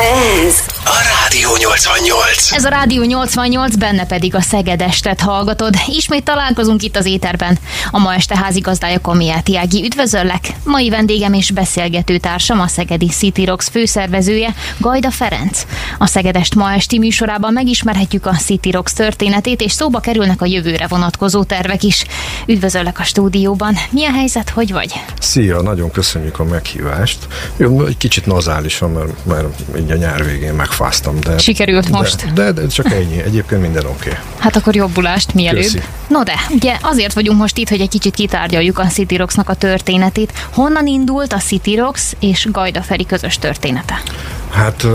[0.00, 2.52] Ez a Rádió 88.
[2.52, 5.74] Ez a Rádió 88, benne pedig a Szegedestet hallgatod.
[5.86, 7.58] Ismét találkozunk itt az éterben.
[7.90, 10.48] A ma este házigazdája Komiáti Ági üdvözöllek.
[10.64, 15.62] Mai vendégem és beszélgető társam a Szegedi City Rocks főszervezője, Gajda Ferenc.
[15.98, 20.86] A Szegedest ma esti műsorában megismerhetjük a City Rocks történetét, és szóba kerülnek a jövőre
[20.86, 22.04] vonatkozó tervek is.
[22.46, 23.74] Üdvözöllek a stúdióban.
[23.90, 24.92] Mi a helyzet, hogy vagy?
[25.20, 27.18] Szia, nagyon köszönjük a meghívást.
[27.56, 31.20] Jó, egy kicsit nazálisan, mert, mert így a nyár végén megfáztam.
[31.20, 32.32] De, Sikerült de, most.
[32.32, 33.22] De, de, csak ennyi.
[33.22, 34.08] Egyébként minden oké.
[34.08, 34.20] Okay.
[34.38, 35.62] Hát akkor jobbulást mielőbb.
[35.62, 35.82] Köszi.
[36.08, 39.54] No de, ugye azért vagyunk most itt, hogy egy kicsit kitárgyaljuk a City Rocks-nak a
[39.54, 40.32] történetét.
[40.52, 44.02] Honnan indult a City Rocks és Gajda Feri közös története?
[44.50, 44.92] Hát uh,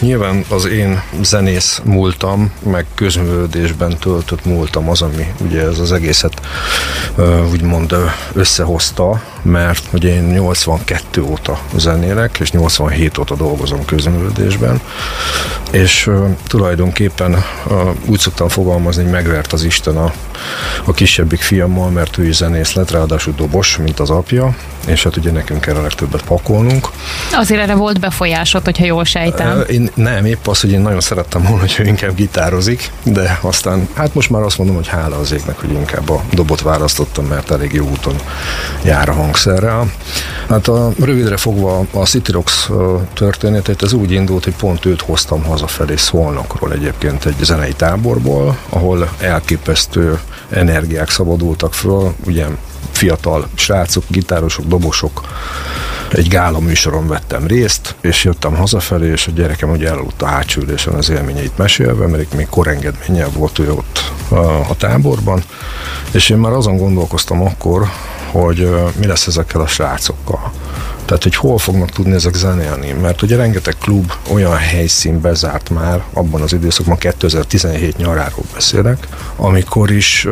[0.00, 6.40] nyilván az én zenész múltam, meg közművődésben töltött múltam az, ami ugye ez az egészet
[7.16, 7.94] uh, úgymond
[8.32, 14.80] összehozta, mert ugye én 82 óta zenélek, és 87 óta dolgozom közművődésben,
[15.70, 16.10] és
[16.46, 17.44] tulajdonképpen
[18.06, 20.12] úgy szoktam fogalmazni, hogy megvert az Isten a,
[20.84, 24.54] a kisebbik fiammal, mert ő is zenész lett, ráadásul dobos, mint az apja,
[24.86, 26.88] és hát ugye nekünk kell a legtöbbet pakolnunk.
[27.32, 29.64] Azért erre volt befolyásod, hogyha jól sejtem.
[29.70, 33.88] Én nem, épp az, hogy én nagyon szerettem volna, hogy ő inkább gitározik, de aztán,
[33.94, 37.50] hát most már azt mondom, hogy hála az égnek, hogy inkább a dobot választottam, mert
[37.50, 38.16] elég jó úton
[38.84, 39.90] jár a hangszerrel.
[40.48, 42.68] Hát a, rövidre fogva a City Rocks
[43.14, 49.10] történetét, ez úgy indult, hogy pont őt hoztam hazafelé Szolnokról egyébként egy zenei táborból, ahol
[49.20, 50.20] elképesztő
[50.50, 52.46] energiák szabadultak föl, ugye
[52.96, 55.20] fiatal srácok, gitárosok, dobosok.
[56.12, 60.94] Egy gála műsoron vettem részt, és jöttem hazafelé, és a gyerekem ugye elaludt a hátsülésen
[60.94, 64.12] az élményeit mesélve, mert még korengedménnyel volt ő ott
[64.68, 65.42] a, táborban,
[66.10, 67.88] és én már azon gondolkoztam akkor,
[68.30, 70.52] hogy mi lesz ezekkel a srácokkal.
[71.04, 72.92] Tehát, hogy hol fognak tudni ezek zenélni.
[72.92, 79.90] Mert ugye rengeteg klub olyan helyszín bezárt már abban az időszakban, 2017 nyaráról beszélek, amikor
[79.90, 80.26] is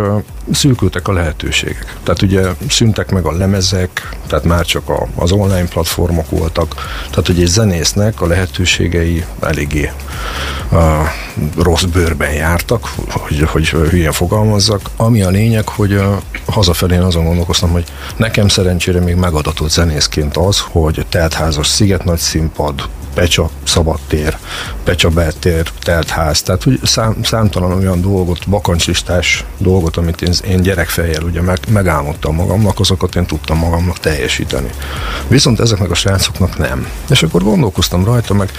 [0.52, 1.96] szűkültek a lehetőségek.
[2.02, 6.74] Tehát ugye szüntek meg a lemezek, tehát már csak a, az online platformok voltak,
[7.10, 9.92] tehát ugye egy zenésznek a lehetőségei eléggé
[10.70, 10.80] uh,
[11.56, 14.90] rossz bőrben jártak, hogy, hogy hülyen fogalmazzak.
[14.96, 16.04] Ami a lényeg, hogy uh,
[16.46, 17.84] hazafelé azon gondolkoztam, hogy
[18.16, 24.36] nekem szerencsére még megadatott zenészként az, hogy teltházas sziget nagy színpad, Pecsa szabadtér,
[24.84, 31.22] Pecsa beltér, teltház, tehát úgy szám, számtalan olyan dolgot, bakancslistás dolgot, amit én, én gyerekfejjel
[31.22, 34.70] ugye meg, megálmodtam magamnak, azokat én tudtam magamnak teljesíteni.
[35.28, 36.88] Viszont ezeknek a srácoknak nem.
[37.10, 38.50] És akkor gondolkoztam rajta, meg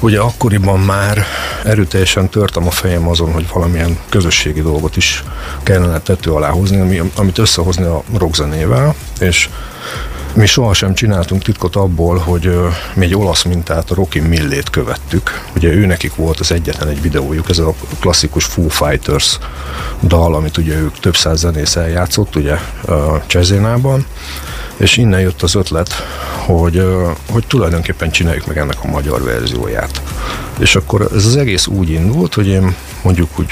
[0.00, 1.24] ugye akkoriban már
[1.64, 5.24] erőteljesen törtem a fejem azon, hogy valamilyen közösségi dolgot is
[5.62, 9.48] kellene tető alá hozni, amit összehozni a rockzenével, és
[10.36, 15.44] mi sohasem csináltunk titkot abból, hogy uh, mi egy olasz mintát, a Rocky Millét követtük.
[15.56, 19.38] Ugye ő nekik volt az egyetlen egy videójuk, ez a klasszikus Foo Fighters
[20.02, 22.58] dal, amit ugye ők több száz zenész eljátszott, ugye
[23.26, 24.06] Csezénában,
[24.76, 25.92] és innen jött az ötlet,
[26.46, 30.02] hogy, uh, hogy tulajdonképpen csináljuk meg ennek a magyar verzióját.
[30.58, 33.48] És akkor ez az egész úgy indult, hogy én mondjuk úgy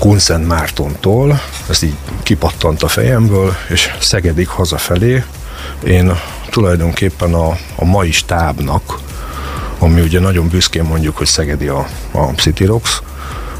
[0.00, 5.24] Kunszent Mártontól, ez így kipattant a fejemből, és Szegedig hazafelé
[5.84, 6.12] én
[6.50, 8.98] tulajdonképpen a, a mai stábnak,
[9.78, 13.02] ami ugye nagyon büszkén mondjuk, hogy Szegedi a, a City Rocks,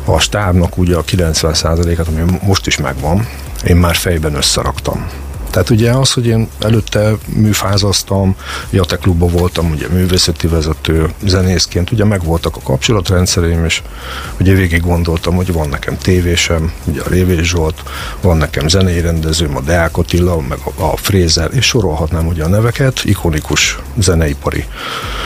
[0.04, 3.26] a stábnak ugye a 90%-at, ami most is megvan,
[3.66, 5.06] én már fejben összeraktam.
[5.50, 8.36] Tehát ugye az, hogy én előtte műfázaztam,
[8.70, 13.82] Jate klubban voltam, ugye művészeti vezető, zenészként, ugye megvoltak a kapcsolatrendszereim, és
[14.40, 17.82] ugye végig gondoltam, hogy van nekem tévésem, ugye a Révés Zsolt,
[18.20, 22.48] van nekem zenei rendezőm, a Deák Attila, meg a, a Frézer, és sorolhatnám ugye a
[22.48, 24.64] neveket, ikonikus zeneipari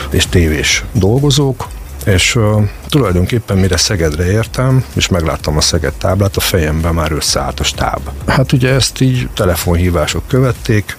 [0.09, 1.67] és tévés dolgozók,
[2.05, 7.59] és uh, tulajdonképpen mire Szegedre értem, és megláttam a Szeged táblát, a fejemben már összeállt
[7.59, 8.09] a stáb.
[8.27, 10.97] Hát ugye ezt így telefonhívások követték,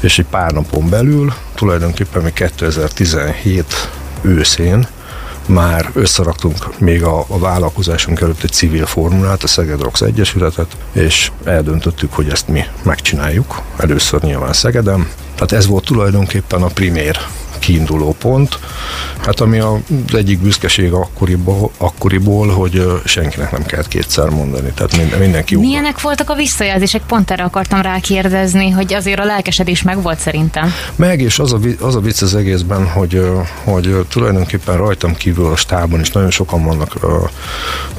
[0.00, 3.90] és egy pár napon belül, tulajdonképpen mi 2017
[4.20, 4.86] őszén
[5.46, 11.30] már összeraktunk még a, a vállalkozásunk előtt egy civil formulát, a Szeged Rocks Egyesületet, és
[11.44, 13.62] eldöntöttük, hogy ezt mi megcsináljuk.
[13.76, 15.10] Először nyilván Szegedem.
[15.34, 17.18] Tehát ez volt tulajdonképpen a primér
[17.60, 18.58] kiinduló pont.
[19.24, 19.78] Hát ami az
[20.12, 25.60] egyik büszkeség akkoriból, akkoriból, hogy senkinek nem kellett kétszer mondani, tehát minden, mindenki jó.
[25.60, 27.02] Milyenek voltak a visszajelzések?
[27.06, 30.72] Pont erre akartam rákérdezni, hogy azért a lelkesedés meg volt szerintem.
[30.96, 33.22] Meg, és az a, az a vicc az egészben, hogy,
[33.64, 37.30] hogy tulajdonképpen rajtam kívül a stábon is nagyon sokan vannak a,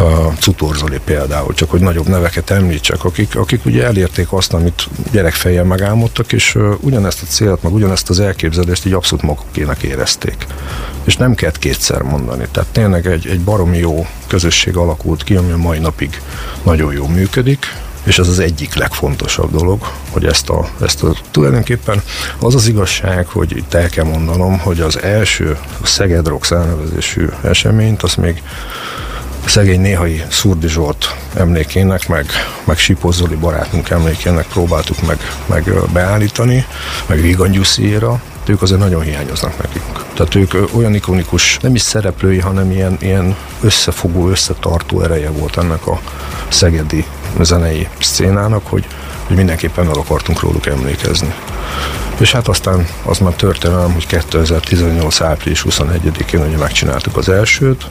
[0.02, 5.64] a Cutorzoli például, csak hogy nagyobb neveket említsek, akik, akik ugye elérték azt, amit gyerekfejjel
[5.64, 10.48] megálmodtak, és ugyanezt a célt, meg ugyanezt az elképzelést így abszolút magukének érezték.
[11.04, 12.48] És nem kellett kétszer mondani.
[12.52, 16.22] Tehát tényleg egy, egy baromi jó közösség alakult ki, ami a mai napig
[16.64, 17.66] nagyon jó működik,
[18.04, 22.02] és ez az egyik legfontosabb dolog, hogy ezt a, ezt a tulajdonképpen
[22.40, 28.04] az az igazság, hogy itt el kell mondanom, hogy az első Szeged Rock elnevezésű eseményt,
[28.04, 28.42] azt még
[29.46, 32.26] szegény néhai Szurdi Zsolt emlékének, meg,
[32.64, 36.66] meg Sipozzoli barátunk emlékének próbáltuk meg, meg beállítani,
[37.08, 38.22] meg Vigan Gyusziéra,
[38.52, 40.06] ők azért nagyon hiányoznak nekünk.
[40.14, 45.88] Tehát ők olyan ikonikus, nem is szereplői, hanem ilyen, ilyen összefogó, összetartó ereje volt ennek
[45.88, 46.00] a
[46.48, 47.06] szegedi
[47.42, 48.88] zenei szcénának, hogy,
[49.28, 51.34] hogy mindenképpen el akartunk róluk emlékezni.
[52.18, 55.22] És hát aztán az már történelem, hogy 2018.
[55.22, 57.86] április 21-én ugye megcsináltuk az elsőt,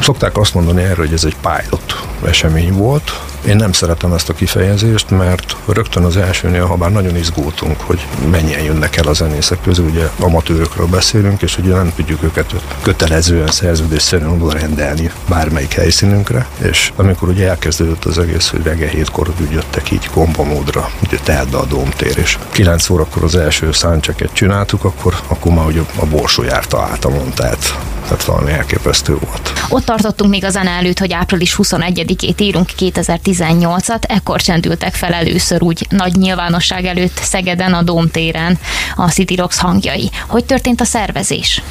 [0.00, 3.20] Szokták azt mondani erről, hogy ez egy pilot esemény volt.
[3.46, 8.06] Én nem szeretem ezt a kifejezést, mert rögtön az elsőnél, ha bár nagyon izgultunk, hogy
[8.30, 13.46] mennyien jönnek el a zenészek közül, ugye amatőrökről beszélünk, és ugye nem tudjuk őket kötelezően
[13.46, 19.50] szerződésszerűen oda rendelni bármelyik helyszínünkre, és amikor ugye elkezdődött az egész, hogy reggel hétkor úgy
[19.50, 24.84] jöttek így kombamódra, ugye telt be a dómtér, és 9 órakor az első száncseket csináltuk,
[24.84, 27.78] akkor, akkor már ugye a borsó járta át a montát.
[28.02, 29.52] Tehát valami elképesztő volt.
[29.68, 35.62] Ott tartottunk még a zene előtt, hogy április 21-ét írunk 2018-at, ekkor csendültek fel először
[35.62, 38.58] úgy nagy nyilvánosság előtt Szegeden, a Dómtéren
[38.96, 40.10] a City Rocks hangjai.
[40.26, 41.62] Hogy történt a szervezés?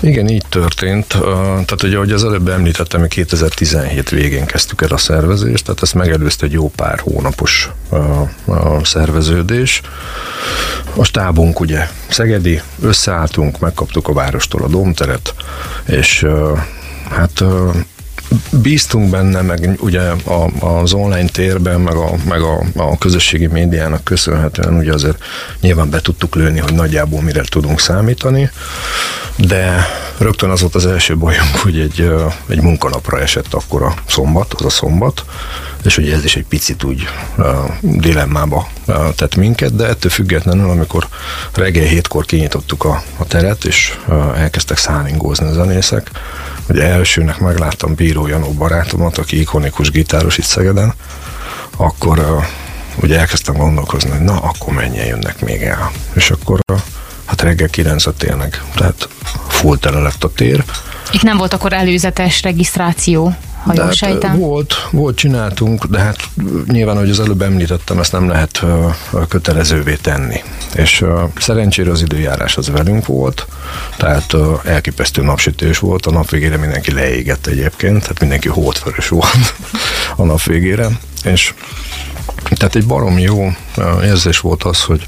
[0.00, 1.06] Igen, így történt.
[1.06, 5.94] Tehát ugye, ahogy az előbb említettem, mi 2017 végén kezdtük el a szervezést, tehát ezt
[5.94, 7.70] megelőzte egy jó pár hónapos
[8.46, 9.80] a szerveződés.
[10.96, 15.34] A stábunk ugye Szegedi, összeálltunk, megkaptuk a várostól a Dómteret,
[15.86, 16.26] és
[17.12, 17.44] hát
[18.50, 24.04] bíztunk benne, meg ugye a, az online térben, meg, a, meg a, a közösségi médiának
[24.04, 25.18] köszönhetően ugye azért
[25.60, 28.50] nyilván be tudtuk lőni, hogy nagyjából mire tudunk számítani,
[29.36, 29.86] de
[30.22, 32.10] rögtön az volt az első bajunk, hogy egy,
[32.48, 35.24] egy munkanapra esett akkor a szombat, az a szombat,
[35.84, 37.46] és ugye ez is egy picit úgy uh,
[37.80, 41.06] dilemmába uh, tett minket, de ettől függetlenül, amikor
[41.54, 46.10] reggel hétkor kinyitottuk a, a teret, és uh, elkezdtek szállingózni a zenészek,
[46.68, 50.94] ugye elsőnek megláttam Bíró Janó barátomat, aki ikonikus gitáros itt Szegeden,
[51.76, 52.44] akkor uh,
[53.02, 55.90] ugye elkezdtem gondolkozni, hogy na, akkor mennyien jönnek még el.
[56.14, 56.78] És akkor uh,
[57.24, 59.08] hát reggel 9 tényleg, tehát
[59.62, 60.64] full tele lett a tér.
[61.12, 63.34] Itt nem volt akkor előzetes regisztráció?
[63.64, 64.36] ha jól hát.
[64.36, 66.16] Volt, volt, csináltunk, de hát
[66.66, 68.64] nyilván, hogy az előbb említettem, ezt nem lehet
[69.28, 70.42] kötelezővé tenni.
[70.74, 71.04] És
[71.38, 73.46] szerencsére az időjárás az velünk volt,
[73.96, 79.54] tehát elképesztő napsütés volt, a nap végére mindenki leégett egyébként, tehát mindenki hótvörös volt
[80.16, 80.88] a nap végére,
[81.24, 81.54] és
[82.50, 83.52] tehát egy barom jó
[84.02, 85.06] érzés volt az, hogy,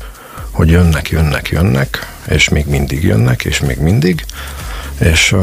[0.54, 4.24] hogy jönnek, jönnek, jönnek, és még mindig jönnek, és még mindig,
[4.98, 5.34] és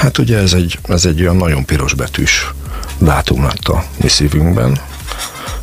[0.00, 2.52] hát ugye ez egy, ez egy olyan nagyon piros betűs
[2.98, 4.78] dátum lett a mi szívünkben,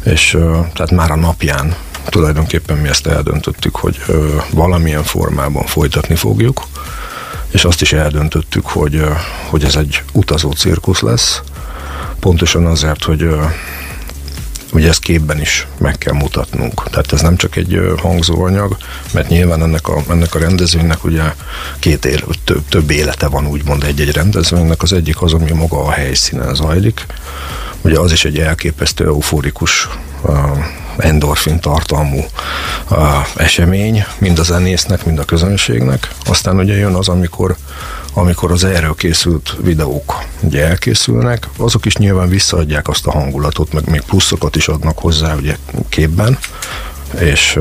[0.03, 0.37] és
[0.73, 1.75] tehát már a napján
[2.09, 4.01] tulajdonképpen mi ezt eldöntöttük, hogy
[4.49, 6.63] valamilyen formában folytatni fogjuk,
[7.49, 9.03] és azt is eldöntöttük, hogy,
[9.49, 11.41] hogy ez egy utazó cirkusz lesz,
[12.19, 13.29] pontosan azért, hogy
[14.75, 16.89] ugye ezt képben is meg kell mutatnunk.
[16.89, 18.77] Tehát ez nem csak egy hangzóanyag,
[19.13, 21.23] mert nyilván ennek a, ennek a rendezvénynek ugye
[21.79, 24.81] két él, több, több élete van úgymond egy-egy rendezvénynek.
[24.81, 27.05] Az egyik az, ami maga a helyszínen zajlik.
[27.81, 29.87] Ugye az is egy elképesztő euforikus
[30.97, 32.25] endorfin tartalmú
[33.35, 36.11] esemény, mind a zenésznek, mind a közönségnek.
[36.25, 37.55] Aztán ugye jön az, amikor
[38.17, 43.89] amikor az erről készült videók ugye elkészülnek, azok is nyilván visszaadják azt a hangulatot, meg
[43.89, 45.57] még pluszokat is adnak hozzá ugye
[45.89, 46.37] képben,
[47.19, 47.59] és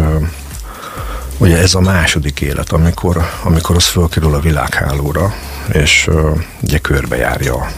[1.38, 5.34] ugye ez a második élet, amikor, amikor az fölkerül a világhálóra,
[5.72, 6.10] és
[6.60, 7.72] ugye körbejárja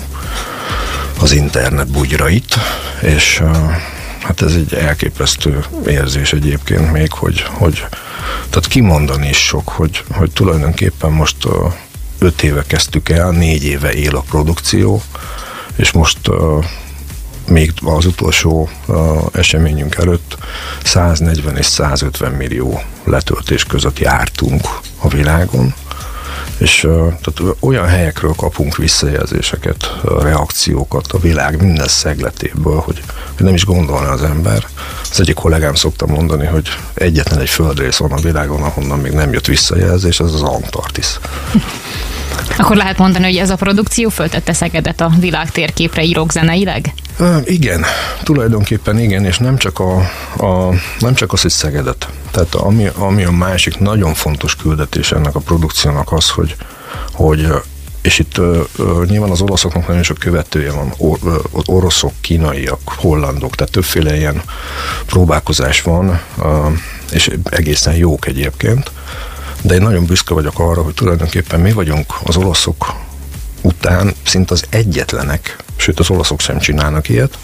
[1.21, 2.55] az internet bugyrait,
[3.01, 3.43] és
[4.23, 7.85] hát ez egy elképesztő érzés egyébként még, hogy, hogy
[8.51, 11.37] tehát kimondani is sok, hogy, hogy tulajdonképpen most
[12.19, 15.03] öt éve kezdtük el, négy éve él a produkció,
[15.77, 16.19] és most
[17.49, 18.97] még az utolsó uh,
[19.33, 20.37] eseményünk előtt
[20.85, 24.69] 140 és 150 millió letöltés között jártunk
[24.99, 25.75] a világon,
[26.59, 33.03] és tehát olyan helyekről kapunk visszajelzéseket, reakciókat a világ minden szegletéből, hogy
[33.39, 34.67] nem is gondolna az ember.
[35.11, 39.33] Az egyik kollégám szokta mondani, hogy egyetlen egy földrész van a világon, ahonnan még nem
[39.33, 41.21] jött visszajelzés, az az Antarktisz.
[42.57, 46.95] Akkor lehet mondani, hogy ez a produkció föltette Szegedet a világ térképre zeneileg?
[47.19, 47.85] Uh, igen,
[48.23, 49.97] tulajdonképpen igen, és nem csak, a,
[50.37, 52.09] a, nem csak az, hogy Szegedet.
[52.31, 56.57] Tehát ami, ami a másik nagyon fontos küldetés ennek a produkciónak az, hogy,
[57.13, 57.49] hogy
[58.03, 63.55] és itt uh, nyilván az oroszoknak nagyon sok követője van, or, uh, oroszok, kínaiak, hollandok,
[63.55, 64.43] tehát többféle ilyen
[65.07, 66.73] próbálkozás van, uh,
[67.11, 68.91] és egészen jók egyébként,
[69.67, 72.95] de én nagyon büszke vagyok arra, hogy tulajdonképpen mi vagyunk az oroszok
[73.63, 77.39] után szinte az egyetlenek, sőt az olaszok sem csinálnak ilyet,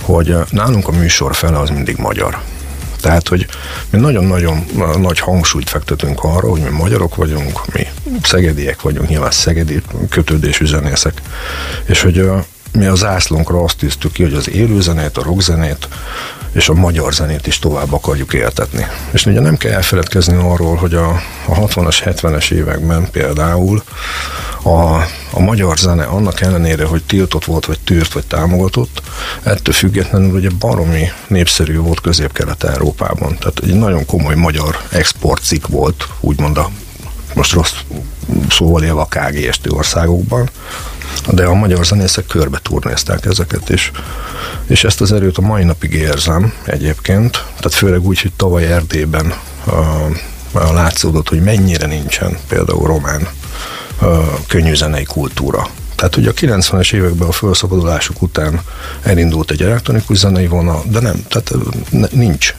[0.00, 2.40] hogy nálunk a műsor fele az mindig magyar.
[3.00, 3.46] Tehát, hogy
[3.90, 4.66] mi nagyon-nagyon
[4.98, 7.86] nagy hangsúlyt fektetünk arra, hogy mi magyarok vagyunk, mi
[8.22, 11.22] szegediek vagyunk, nyilván szegedi kötődésű zenészek,
[11.86, 12.30] és hogy
[12.72, 15.88] mi a zászlónkra azt tűztük ki, hogy az élőzenét, a rockzenét
[16.54, 18.86] és a magyar zenét is tovább akarjuk éltetni.
[19.10, 21.08] És ugye nem kell elfeledkezni arról, hogy a,
[21.46, 23.82] a 60-as, 70-es években például
[24.62, 24.94] a,
[25.30, 29.02] a magyar zene annak ellenére, hogy tiltott volt, vagy tűrt, vagy támogatott,
[29.42, 33.36] ettől függetlenül ugye baromi népszerű volt közép-kelet-európában.
[33.38, 36.70] Tehát egy nagyon komoly magyar exportcik volt, úgymond a
[37.34, 37.72] most rossz
[38.50, 40.50] szóval élve a KGST országokban,
[41.30, 43.90] de a magyar zenészek körbe turnézták ezeket, és,
[44.66, 49.34] és ezt az erőt a mai napig érzem egyébként, tehát főleg úgy, hogy tavaly Erdélyben
[49.64, 49.70] a,
[50.58, 53.28] a látszódott, hogy mennyire nincsen például román
[54.00, 55.68] a zenei kultúra.
[55.94, 58.60] Tehát ugye a 90-es években a felszabadulásuk után
[59.02, 61.52] elindult egy elektronikus zenei vonal, de nem, tehát
[62.12, 62.54] nincs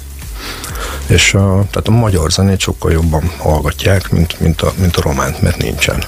[1.07, 5.41] és a, tehát a magyar zenét sokkal jobban hallgatják, mint, mint, a, mint a románt,
[5.41, 6.03] mert nincsen.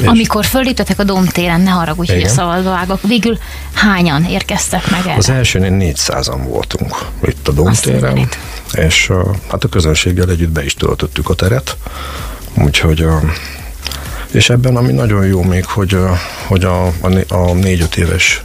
[0.00, 3.38] És Amikor fölítetek a Domtéren, ne haragudj, hogy a szabadba vágok, végül
[3.72, 5.16] hányan érkeztek meg el?
[5.16, 8.28] Az elsőnél 400-an voltunk itt a Domtéren,
[8.72, 11.76] és a, hát a közönséggel együtt be is töltöttük a teret,
[12.54, 13.20] úgyhogy a,
[14.30, 15.98] és ebben ami nagyon jó még, hogy,
[16.46, 18.44] hogy a, a, a négy-öt éves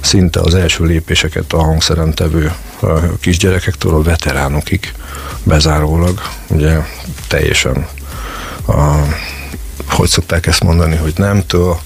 [0.00, 2.52] szinte az első lépéseket a hangszeren tevő
[3.20, 4.92] kisgyerekektől a veteránokig
[5.42, 6.78] bezárólag, ugye
[7.28, 7.86] teljesen
[8.66, 8.94] a,
[9.88, 11.78] hogy szokták ezt mondani, hogy nemtől,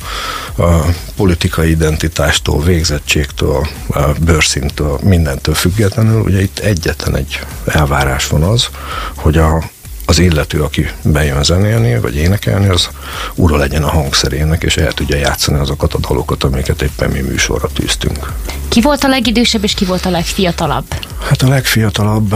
[0.56, 0.84] a
[1.16, 8.68] politikai identitástól, végzettségtől, a bőrszintől, mindentől függetlenül, ugye itt egyetlen egy elvárás van az,
[9.14, 9.62] hogy a,
[10.06, 12.88] az illető, aki bejön zenélni, vagy énekelni, az
[13.34, 17.68] ura legyen a hangszerének, és el tudja játszani azokat a dalokat, amiket éppen mi műsorra
[17.72, 18.32] tűztünk.
[18.68, 20.94] Ki volt a legidősebb, és ki volt a legfiatalabb?
[21.28, 22.34] Hát a legfiatalabb,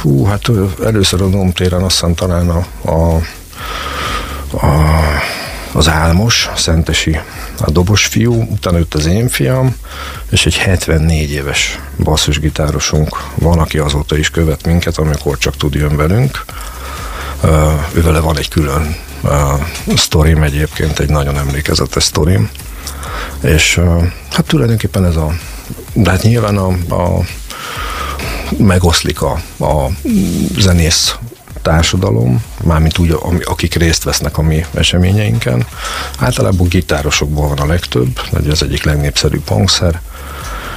[0.00, 0.50] hú, hát
[0.84, 3.14] először a Domtéren azt hiszem talán a, a,
[4.66, 5.00] a
[5.72, 7.20] az Álmos, Szentesi
[7.58, 9.76] a dobos fiú, utána jött az én fiam,
[10.30, 15.96] és egy 74 éves basszusgitárosunk van, aki azóta is követ minket, amikor csak tud jön
[15.96, 16.44] velünk.
[17.42, 18.96] Uh, vele van egy külön
[19.96, 22.50] sztorim egyébként, egy nagyon emlékezetes sztorim.
[23.42, 23.80] És
[24.30, 25.32] hát tulajdonképpen ez a,
[25.92, 27.24] de hát nyilván a, a
[28.56, 29.88] megoszlik a, a
[30.58, 31.14] zenész
[31.62, 35.66] társadalom, mármint úgy, akik részt vesznek a mi eseményeinken.
[36.18, 40.00] Általában gitárosokból van a legtöbb, vagy az egyik legnépszerűbb hangszer,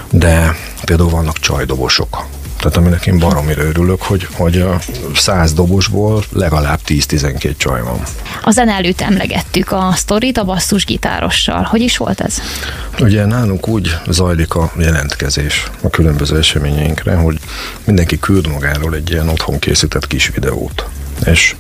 [0.09, 0.55] de
[0.85, 2.25] például vannak csajdobosok,
[2.63, 4.79] tehát aminek én baromira örülök, hogy, hogy a
[5.15, 8.03] száz dobosból legalább 10-12 csaj van.
[8.43, 11.61] A zene előtt emlegettük a sztorit a basszusgitárossal.
[11.61, 12.41] Hogy is volt ez?
[12.99, 17.39] Ugye nálunk úgy zajlik a jelentkezés a különböző eseményeinkre, hogy
[17.85, 20.85] mindenki küld magáról egy ilyen otthon készített kis videót.
[21.25, 21.55] És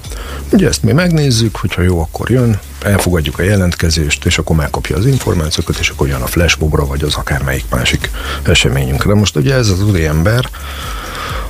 [0.51, 5.05] ugye ezt mi megnézzük, hogyha jó, akkor jön, elfogadjuk a jelentkezést, és akkor megkapja az
[5.05, 8.11] információkat, és akkor jön a flashmobra, vagy az akármelyik másik
[8.43, 9.13] eseményünkre.
[9.13, 10.49] Most ugye ez az úri ember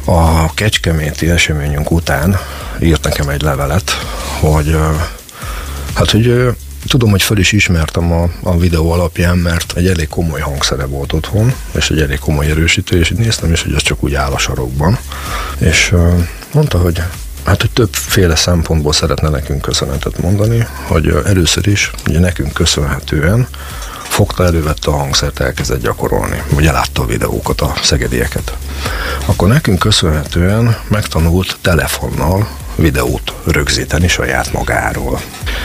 [0.06, 2.38] a kecskeméti eseményünk után
[2.80, 3.92] írt nekem egy levelet,
[4.40, 4.78] hogy
[5.94, 6.56] hát, hogy
[6.88, 11.14] Tudom, hogy föl is ismertem a, a videó alapján, mert egy elég komoly hangszere volt
[11.14, 14.38] otthon, és egy elég komoly erősítő, és néztem is, hogy ez csak úgy áll a
[14.38, 14.98] sarokban.
[15.58, 15.94] És
[16.54, 17.02] mondta, hogy
[17.46, 23.48] Hát, hogy többféle szempontból szeretne nekünk köszönetet mondani, hogy először is ugye nekünk köszönhetően
[24.04, 28.58] fogta, elővette a hangszert, elkezdett gyakorolni, vagy elátta a videókat, a szegedieket.
[29.26, 35.22] Akkor nekünk köszönhetően megtanult telefonnal videót rögzíteni saját magáról.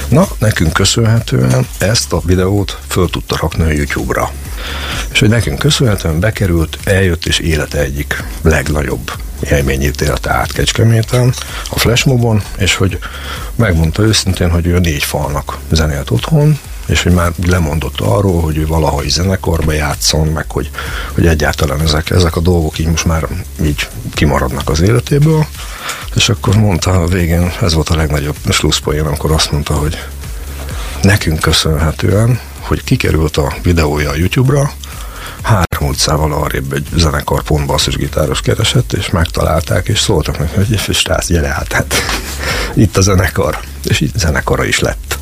[0.09, 4.31] Na, nekünk köszönhetően ezt a videót föl tudta rakni a YouTube-ra.
[5.13, 9.13] És hogy nekünk köszönhetően bekerült, eljött és élete egyik legnagyobb
[9.51, 11.35] élményét élte át Kecskeméten,
[11.71, 12.99] a flashmobon, és hogy
[13.55, 18.67] megmondta őszintén, hogy ő négy falnak zenélt otthon, és hogy már lemondott arról, hogy ő
[18.67, 20.71] valahogy zenekarba játszon, meg hogy,
[21.15, 23.27] hogy egyáltalán ezek, ezek a dolgok így most már
[23.63, 25.47] így kimaradnak az életéből,
[26.15, 29.99] és akkor mondta a végén, ez volt a legnagyobb slusszpoén, amikor azt mondta, hogy
[31.03, 34.73] nekünk köszönhetően, hogy kikerült a videója a YouTube-ra,
[35.43, 41.27] három utcával arrébb egy zenekar pont basszusgitáros keresett, és megtalálták, és szóltak neki, hogy srác,
[41.27, 41.95] gyere át, hát
[42.75, 43.59] itt a zenekar.
[43.85, 45.19] És itt zenekara is lett.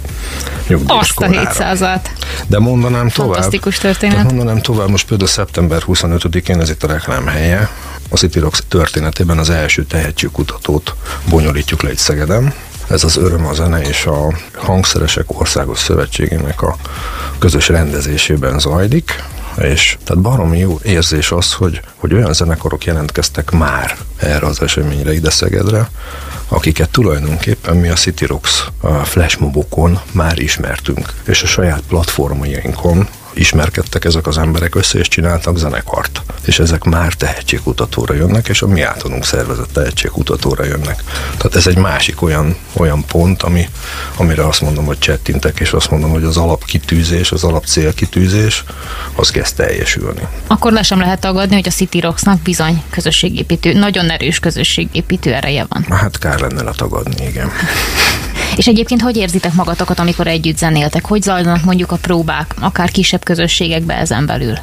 [0.86, 2.00] Azt a 700-at.
[2.46, 3.32] De mondanám tovább.
[3.32, 4.24] Fantasztikus történet.
[4.24, 7.70] mondanám tovább, most például szeptember 25-én, ez itt a reklám helye,
[8.08, 10.94] a City Rocks történetében az első tehetségkutatót
[11.28, 12.54] bonyolítjuk le egy Szegeden.
[12.88, 16.76] Ez az Öröm a Zene és a Hangszeresek Országos Szövetségének a
[17.38, 19.22] közös rendezésében zajlik
[19.58, 25.14] és tehát baromi jó érzés az, hogy, hogy olyan zenekarok jelentkeztek már erre az eseményre
[25.14, 25.90] ide Szegedre,
[26.48, 28.64] akiket tulajdonképpen mi a City Rocks
[29.04, 33.08] flashmobokon már ismertünk, és a saját platformjainkon
[33.38, 36.22] ismerkedtek ezek az emberek össze, és csináltak zenekart.
[36.44, 41.02] És ezek már tehetségkutatóra jönnek, és a mi általunk szervezett tehetségkutatóra jönnek.
[41.36, 43.68] Tehát ez egy másik olyan, olyan pont, ami,
[44.16, 48.64] amire azt mondom, hogy csettintek, és azt mondom, hogy az alapkitűzés, az alapcélkitűzés,
[49.14, 50.26] az kezd teljesülni.
[50.46, 55.66] Akkor le sem lehet tagadni, hogy a City Rocksnak bizony közösségépítő, nagyon erős közösségépítő ereje
[55.68, 55.98] van.
[55.98, 57.50] Hát kár lenne letagadni, igen.
[58.56, 61.04] És egyébként hogy érzitek magatokat, amikor együtt zenéltek?
[61.06, 64.54] Hogy zajlanak mondjuk a próbák, akár kisebb közösségekbe ezen belül?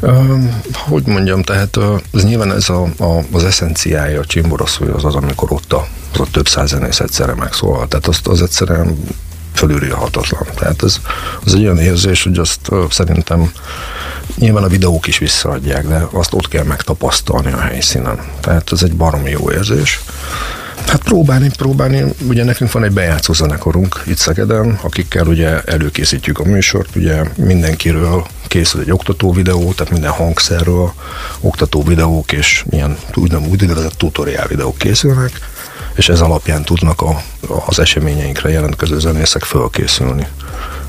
[0.00, 0.42] Uh,
[0.72, 1.78] hogy mondjam, tehát
[2.12, 6.20] ez nyilván ez a, a, az eszenciája a csimboroszúly az az, amikor ott a, az
[6.20, 7.88] a több száz zenész egyszerre megszólal.
[7.88, 8.96] Tehát azt az egyszerűen
[9.54, 10.46] fölülírhatatlan.
[10.54, 11.00] Tehát ez
[11.44, 13.52] az egy olyan érzés, hogy azt uh, szerintem
[14.36, 18.18] nyilván a videók is visszaadják, de azt ott kell megtapasztalni a helyszínen.
[18.40, 20.00] Tehát ez egy baromi jó érzés.
[20.86, 22.04] Hát próbálni, próbálni.
[22.28, 28.26] Ugye nekünk van egy bejátszó zenekarunk itt Szegeden, akikkel ugye előkészítjük a műsort, ugye mindenkiről
[28.46, 30.92] készül egy oktató videó, tehát minden hangszerről
[31.40, 35.30] oktató videók és ilyen úgynevezett tutoriál videók készülnek,
[35.94, 37.22] és ez alapján tudnak a,
[37.66, 40.26] az eseményeinkre jelentkező zenészek fölkészülni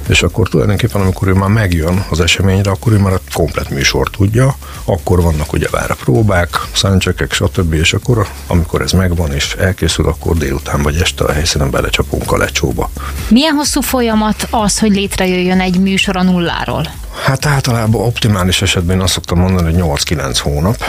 [0.08, 4.10] és akkor tulajdonképpen, amikor ő már megjön az eseményre, akkor ő már a komplet műsor
[4.10, 4.56] tudja,
[4.86, 7.74] akkor vannak ugye vár a próbák, száncsekek, stb.
[7.74, 12.38] És akkor, amikor ez megvan és elkészül, akkor délután vagy este a helyszínen belecsapunk a
[12.38, 12.90] lecsóba.
[13.28, 16.88] Milyen hosszú folyamat az, hogy létrejöjjön egy műsor a nulláról?
[17.24, 20.84] Hát általában optimális esetben azt szoktam mondani, hogy 8-9 hónap.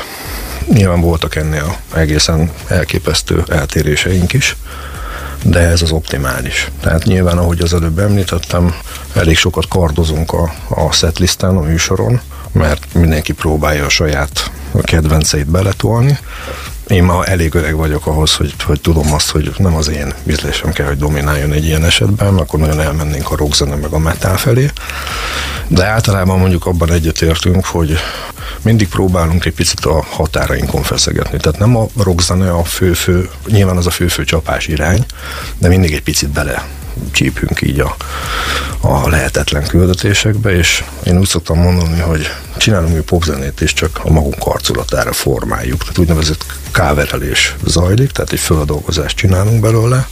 [0.72, 4.57] Nyilván voltak ennél egészen elképesztő eltéréseink is
[5.44, 6.70] de ez az optimális.
[6.81, 8.74] Tehát nyilván, ahogy az előbb említettem,
[9.14, 12.20] elég sokat kardozunk a, a setlisten, a műsoron,
[12.52, 14.50] mert mindenki próbálja a saját
[14.83, 16.18] kedvenceit beletolni.
[16.87, 20.72] Én ma elég öreg vagyok ahhoz, hogy, hogy tudom azt, hogy nem az én ízlésem
[20.72, 24.70] kell, hogy domináljon egy ilyen esetben, akkor nagyon elmennénk a rockzene meg a metal felé.
[25.68, 27.96] De általában mondjuk abban egyetértünk, hogy
[28.62, 31.38] mindig próbálunk egy picit a határainkon feszegetni.
[31.38, 35.05] Tehát nem a rockzene a fő-fő, nyilván az a fő-fő csapás irány,
[35.59, 36.65] de mindig egy picit bele
[37.11, 37.97] csípünk így a,
[38.81, 44.11] a lehetetlen küldetésekbe, és én úgy szoktam mondani, hogy csinálunk mi popzenét is, csak a
[44.11, 45.81] magunk arculatára formáljuk.
[45.81, 50.09] Tehát úgynevezett káverelés zajlik, tehát egy földolgozást csinálunk belőle,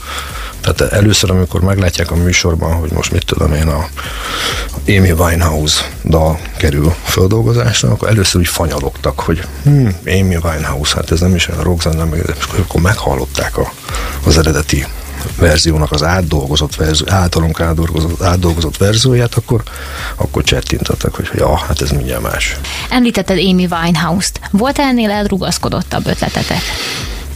[0.60, 3.88] tehát először, amikor meglátják a műsorban, hogy most mit tudom én, a
[4.88, 11.20] Amy Winehouse dal kerül földolgozásra, akkor először úgy fanyalogtak, hogy hm, Amy Winehouse, hát ez
[11.20, 13.72] nem is a rockzene, meg, és akkor meghallották a,
[14.26, 14.86] az eredeti
[15.38, 19.62] verziónak az átdolgozott verzió, általunk átdolgozott, átdolgozott verzióját, akkor,
[20.16, 22.56] akkor csettintettek, hogy ja, hát ez mindjárt más.
[22.90, 24.40] Említetted Amy Winehouse-t.
[24.50, 26.60] Volt -e ennél eldrugaszkodottabb ötletetek?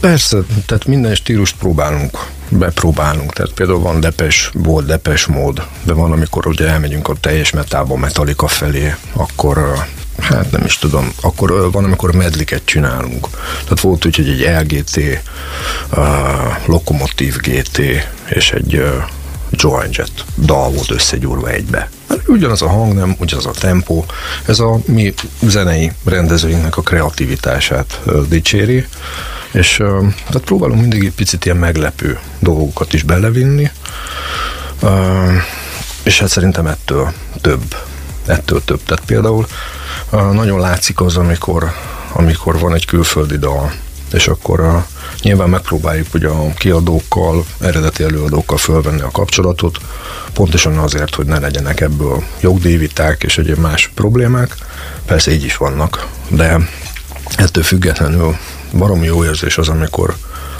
[0.05, 3.33] Persze, tehát minden stílust próbálunk, bepróbálunk.
[3.33, 7.95] Tehát például van depes, volt depes mód, de van, amikor ugye elmegyünk a teljes metába,
[7.95, 9.85] metalika felé, akkor
[10.19, 13.27] hát nem is tudom, akkor van, amikor medliket csinálunk.
[13.63, 14.97] Tehát volt úgy, hogy egy LGT,
[15.91, 16.07] uh,
[16.65, 17.81] Lokomotív GT
[18.25, 19.03] és egy uh,
[19.49, 21.89] Joan Jett dal volt összegyúrva egybe.
[22.09, 24.05] Hát ugyanaz a hang, nem ugyanaz a tempó.
[24.45, 28.87] Ez a mi zenei rendezőinknek a kreativitását dicséri,
[29.51, 29.75] és
[30.27, 33.71] tehát próbálunk mindig egy picit ilyen meglepő dolgokat is belevinni,
[36.03, 37.75] és hát szerintem ettől több.
[38.25, 38.79] Ettől több.
[38.85, 39.47] Tehát például
[40.11, 41.71] nagyon látszik az, amikor,
[42.11, 43.73] amikor van egy külföldi dal,
[44.13, 44.83] és akkor uh,
[45.21, 49.77] nyilván megpróbáljuk ugye a kiadókkal, eredeti előadókkal fölvenni a kapcsolatot,
[50.33, 54.55] pontosan azért, hogy ne legyenek ebből jogdíjviták és egyéb más problémák.
[55.05, 56.57] Persze így is vannak, de
[57.37, 58.37] ettől függetlenül
[58.73, 60.15] baromi jó érzés az, amikor,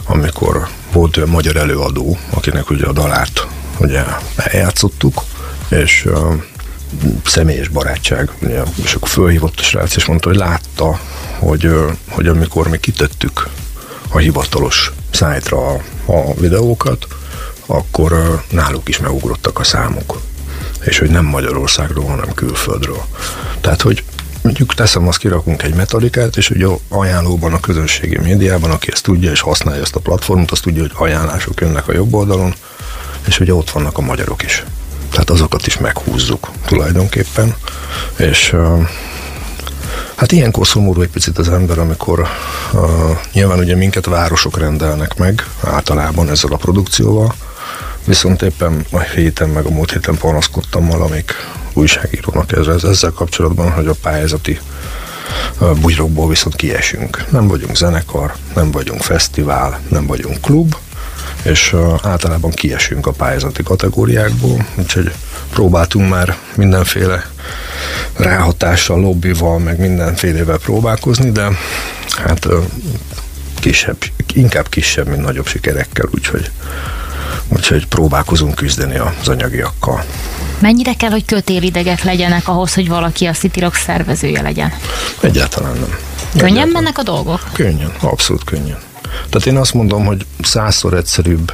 [0.05, 4.03] amikor volt olyan magyar előadó, akinek ugye a dalát ugye
[4.36, 5.23] eljátszottuk,
[5.69, 6.34] és uh,
[7.25, 10.99] személyes barátság, ugye, és akkor fölhívott a srác, és mondta, hogy látta,
[11.39, 11.69] hogy,
[12.09, 13.49] hogy amikor mi kitettük
[14.09, 17.07] a hivatalos szájtra a, a videókat,
[17.65, 20.21] akkor náluk is megugrottak a számok
[20.85, 23.03] és hogy nem Magyarországról, hanem külföldről.
[23.61, 24.03] Tehát, hogy
[24.41, 29.31] mondjuk teszem, azt kirakunk egy metalikát, és ugye ajánlóban a közönségi médiában, aki ezt tudja
[29.31, 32.53] és használja ezt a platformot, azt tudja, hogy ajánlások jönnek a jobb oldalon,
[33.27, 34.63] és ugye ott vannak a magyarok is.
[35.15, 37.56] Tehát azokat is meghúzzuk tulajdonképpen,
[38.17, 38.88] és uh,
[40.15, 42.80] Hát ilyenkor szomorú egy picit az ember, amikor uh,
[43.34, 47.34] nyilván ugye minket városok rendelnek meg általában ezzel a produkcióval,
[48.06, 51.34] viszont éppen a héten meg a múlt héten panaszkodtam valamik
[51.73, 54.60] újságírónak ezzel, ezzel kapcsolatban, hogy a pályázati
[55.82, 57.25] bugyrokból viszont kiesünk.
[57.30, 60.75] Nem vagyunk zenekar, nem vagyunk fesztivál, nem vagyunk klub,
[61.45, 65.12] és általában kiesünk a pályázati kategóriákból, úgyhogy
[65.49, 67.25] próbáltunk már mindenféle
[68.15, 71.47] ráhatással, lobbival, meg mindenfélevel próbálkozni, de
[72.23, 72.47] hát
[73.60, 73.97] kisebb,
[74.34, 76.51] inkább kisebb, mint nagyobb sikerekkel, úgyhogy,
[77.47, 80.03] úgyhogy próbálkozunk küzdeni az anyagiakkal.
[80.60, 84.73] Mennyire kell, hogy kötélidegek legyenek ahhoz, hogy valaki a City Rock szervezője legyen?
[85.19, 85.97] Egyáltalán nem.
[86.31, 86.69] Könnyen Egyáltalán.
[86.69, 87.39] mennek a dolgok?
[87.53, 88.77] Könnyen, abszolút könnyen.
[89.30, 91.54] Tehát én azt mondom, hogy százszor egyszerűbb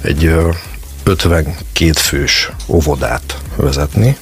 [0.00, 0.34] egy
[1.02, 4.16] 52 fős óvodát vezetni,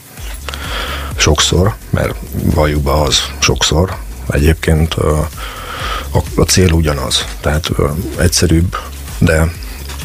[1.17, 3.97] sokszor, mert valljuk be az sokszor,
[4.31, 7.71] egyébként a, cél ugyanaz, tehát
[8.19, 8.77] egyszerűbb,
[9.19, 9.53] de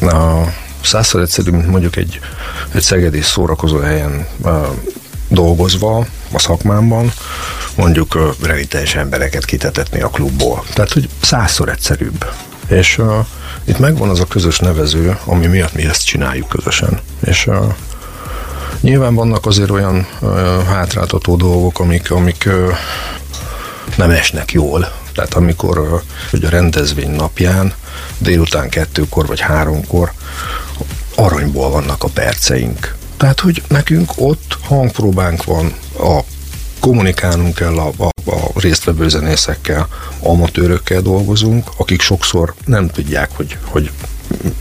[0.00, 2.20] a százszor egyszerűbb, mint mondjuk egy,
[2.74, 4.26] egy szegedi szórakozó helyen
[5.28, 7.12] dolgozva a szakmámban,
[7.76, 10.64] mondjuk reviteljes embereket kitetetni a klubból.
[10.72, 12.24] Tehát, hogy százszor egyszerűbb.
[12.68, 13.26] És uh,
[13.64, 17.00] itt megvan az a közös nevező, ami miatt mi ezt csináljuk közösen.
[17.24, 17.74] És uh,
[18.80, 20.30] nyilván vannak azért olyan uh,
[20.64, 22.76] hátráltató dolgok, amik, amik uh,
[23.96, 24.92] nem esnek jól.
[25.14, 26.00] Tehát amikor uh,
[26.30, 27.74] hogy a rendezvény napján
[28.18, 30.12] délután kettőkor vagy háromkor
[31.14, 32.96] aranyból vannak a perceink.
[33.16, 36.20] Tehát, hogy nekünk ott hangpróbánk van, a
[36.84, 39.88] kommunikálnunk kell a, a, a résztvevő zenészekkel,
[40.20, 43.90] amatőrökkel dolgozunk, akik sokszor nem tudják, hogy, hogy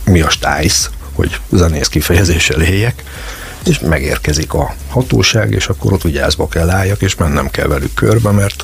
[0.06, 3.04] mi a stájsz, hogy zenész kifejezéssel éljek,
[3.66, 8.32] és megérkezik a hatóság, és akkor ott vigyázba kell álljak, és mennem kell velük körbe,
[8.32, 8.64] mert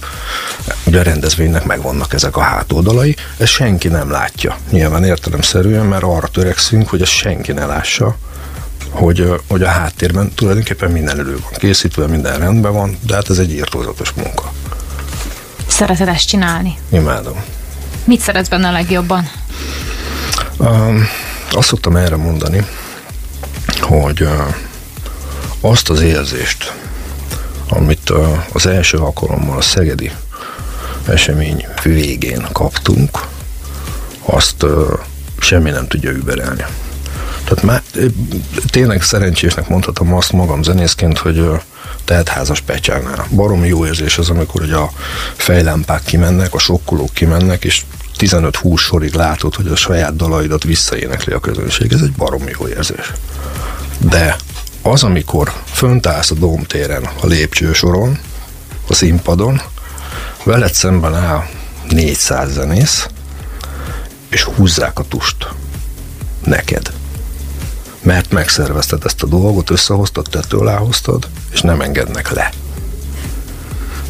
[0.85, 4.57] ugye a rendezvénynek megvannak ezek a hátoldalai, ezt senki nem látja.
[4.69, 8.17] Nyilván értelemszerűen, mert arra törekszünk, hogy ezt senki ne lássa,
[8.89, 13.37] hogy, hogy a háttérben tulajdonképpen minden elő van készítve, minden rendben van, de hát ez
[13.37, 14.51] egy írtózatos munka.
[15.67, 16.77] Szereted ezt csinálni?
[16.89, 17.43] Imádom.
[18.03, 19.29] Mit szeretsz benne a legjobban?
[20.57, 21.07] Um,
[21.51, 22.65] azt szoktam erre mondani,
[23.81, 24.31] hogy uh,
[25.61, 26.73] azt az érzést,
[27.69, 30.11] amit uh, az első alkalommal a Szegedi
[31.07, 33.19] esemény végén kaptunk,
[34.25, 34.99] azt uh,
[35.39, 36.65] semmi nem tudja überelni.
[37.49, 37.83] Tehát már
[38.69, 41.49] tényleg szerencsésnek mondhatom azt magam zenészként, hogy
[42.05, 43.27] teltházas pecsánál.
[43.29, 44.91] Barom jó érzés az, amikor hogy a
[45.35, 47.81] fejlámpák kimennek, a sokkolók kimennek, és
[48.17, 51.93] 15-20 sorig látod, hogy a saját dalaidat visszaénekli a közönség.
[51.93, 53.13] Ez egy barom jó érzés.
[53.97, 54.35] De
[54.81, 58.19] az, amikor fönt állsz a domtéren, a lépcsősoron,
[58.87, 59.61] a színpadon,
[60.43, 61.47] veled szemben áll
[61.89, 63.07] 400 zenész,
[64.29, 65.47] és húzzák a tust
[66.43, 66.98] neked
[68.01, 70.81] mert megszervezted ezt a dolgot, összehoztad, tető alá
[71.51, 72.51] és nem engednek le.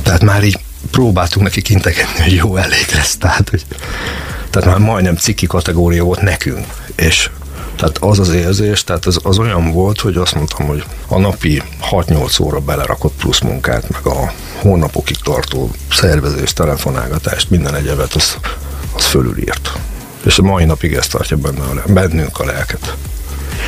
[0.04, 0.60] Tehát már így
[0.91, 3.17] próbáltunk neki integetni, hogy jó, elég lesz.
[3.17, 3.65] Tehát, hogy,
[4.49, 6.65] tehát már majdnem ciki kategória volt nekünk.
[6.95, 7.30] És
[7.75, 11.63] tehát az az érzés, tehát az, az olyan volt, hogy azt mondtam, hogy a napi
[11.91, 18.38] 6-8 óra belerakott plusz munkát, meg a hónapokig tartó szervezés, telefonálgatást, minden egyebet, az,
[18.95, 19.71] az fölülírt.
[20.25, 22.95] És a mai napig ezt tartja benne a, bennünk a lelket.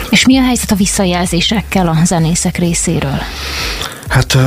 [0.10, 3.22] És mi a helyzet a visszajelzésekkel a zenészek részéről?
[4.08, 4.38] Hát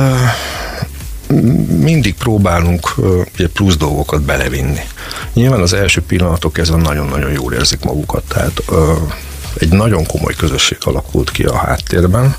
[1.67, 2.95] mindig próbálunk
[3.33, 4.81] ugye, plusz dolgokat belevinni.
[5.33, 8.61] Nyilván az első pillanatok kezdve nagyon-nagyon jól érzik magukat, tehát
[9.59, 12.35] egy nagyon komoly közösség alakult ki a háttérben.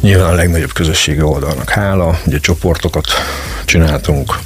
[0.00, 3.06] Nyilván a legnagyobb közössége oldalnak hála, ugye csoportokat
[3.64, 4.38] csináltunk,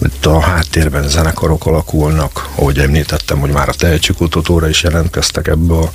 [0.00, 5.90] itt a háttérben zenekarok alakulnak, ahogy említettem, hogy már a tehetségkutatóra is jelentkeztek ebből.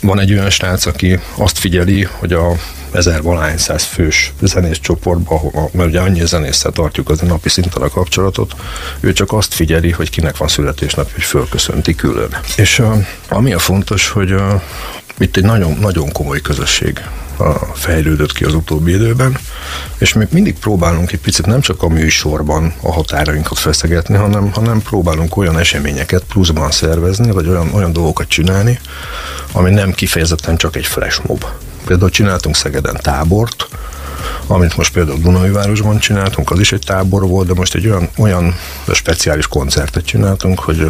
[0.00, 2.52] Van egy olyan srác, aki azt figyeli, hogy a
[2.92, 5.40] ezer valány száz fős zenész csoportban,
[5.72, 8.54] mert ugye annyi zenésszel tartjuk az a napi szinten a kapcsolatot,
[9.00, 12.36] ő csak azt figyeli, hogy kinek van születésnap, hogy fölköszönti külön.
[12.56, 12.82] És
[13.28, 14.34] ami a fontos, hogy
[15.18, 17.02] itt egy nagyon, nagyon komoly közösség
[17.74, 19.38] fejlődött ki az utóbbi időben,
[19.98, 24.82] és még mindig próbálunk egy picit nem csak a műsorban a határainkat feszegetni, hanem, hanem
[24.82, 28.80] próbálunk olyan eseményeket pluszban szervezni, vagy olyan, olyan dolgokat csinálni,
[29.52, 31.44] ami nem kifejezetten csak egy flash mob
[31.88, 33.68] Például csináltunk Szegeden tábort,
[34.46, 38.54] amit most például Dunajvárosban csináltunk, az is egy tábor volt, de most egy olyan, olyan
[38.92, 40.86] speciális koncertet csináltunk, hogy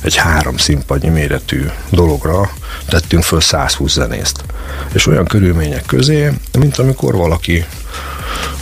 [0.00, 2.50] egy három színpadnyi méretű dologra
[2.88, 4.44] tettünk föl 120 zenészt.
[4.92, 7.64] És olyan körülmények közé, mint amikor valaki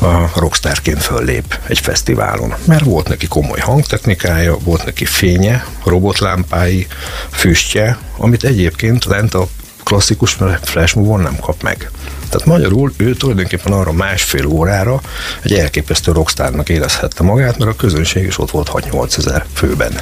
[0.01, 2.55] a rockstarként föllép egy fesztiválon.
[2.64, 6.87] Mert volt neki komoly hangtechnikája, volt neki fénye, robotlámpái,
[7.31, 9.49] füstje, amit egyébként lent a
[9.90, 11.90] klasszikus flash nem kap meg.
[12.31, 15.01] Tehát magyarul ő tulajdonképpen arra másfél órára
[15.43, 19.93] egy elképesztő rockstárnak érezhette magát, mert a közönség is ott volt 6-8 ezer főben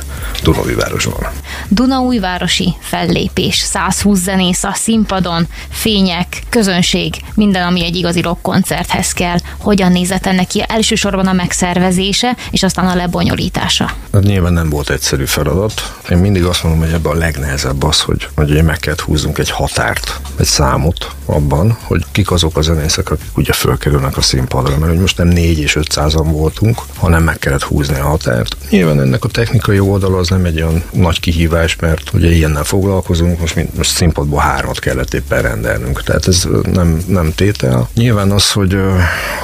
[0.43, 1.31] Dunaújvárosban.
[1.69, 9.37] Dunaújvárosi fellépés, 120 zenész a színpadon, fények, közönség, minden, ami egy igazi rock koncerthez kell.
[9.59, 10.65] Hogyan nézett ennek ki?
[10.69, 13.91] Elsősorban a megszervezése, és aztán a lebonyolítása.
[14.13, 15.97] Hát nyilván nem volt egyszerű feladat.
[16.11, 19.51] Én mindig azt mondom, hogy ebben a legnehezebb az, hogy, hogy meg kellett húznunk egy
[19.51, 24.91] határt, egy számot abban, hogy kik azok a zenészek, akik ugye fölkerülnek a színpadra, mert
[24.91, 28.57] hogy most nem 4 és 500-an voltunk, hanem meg kellett húzni a határt.
[28.71, 33.41] Nyilván ennek a technikai oldala az nem egy olyan nagy kihívás, mert ugye ilyennel foglalkozunk,
[33.41, 37.89] most, mint, most színpadból hármat kellett éppen rendelnünk, tehát ez nem, nem tétel.
[37.95, 38.77] Nyilván az, hogy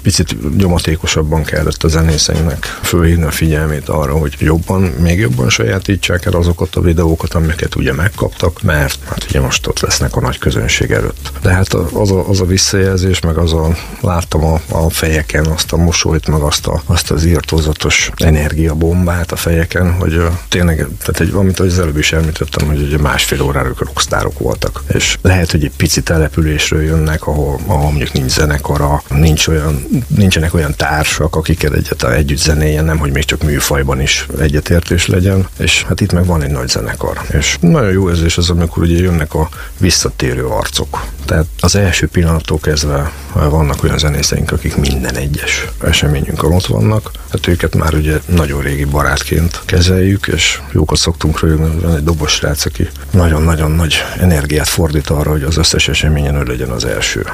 [0.02, 6.32] picit nyomatékosabban kellett a zenészeinknek fölhívni a figyelmét arra, hogy jobban, még jobban sajátítsák el
[6.32, 10.90] azokat a videókat, amiket ugye megkaptak, mert hát ugye most ott lesznek a nagy közönség
[10.90, 11.32] előtt.
[11.42, 15.72] De hát az a, az a visszajelzés, meg az a, láttam a, a fejeken azt
[15.72, 21.20] a mosolyt, meg azt, a, azt az írtózatos energiabombát a fejeken, hogy uh, tényleg, tehát
[21.20, 24.82] egy, amit az előbb is említettem, hogy ugye másfél órára rockstárok voltak.
[24.92, 30.54] És lehet, hogy egy pici településről jönnek, ahol, ahol mondjuk nincs zenekara, nincs olyan, nincsenek
[30.54, 35.84] olyan társak, akikkel egyáltalán együtt zenéljen, nem, hogy még csak műfajban is egyetértés legyen, és
[35.84, 37.20] hát itt meg van egy nagy zenekar.
[37.32, 39.48] És nagyon jó érzés az, amikor ugye jönnek a
[39.78, 41.06] visszatérő arcok.
[41.24, 47.10] Tehát az első pillanattól kezdve vannak olyan zenészeink, akik minden egyes eseményünkön ott vannak.
[47.30, 51.80] Hát őket már ugye nagyon régi barátként kezeljük, és jókat szoktunk rögni.
[51.80, 56.42] Van egy dobos srác, aki nagyon-nagyon nagy energiát fordít arra, hogy az összes eseményen ő
[56.42, 57.26] legyen az első.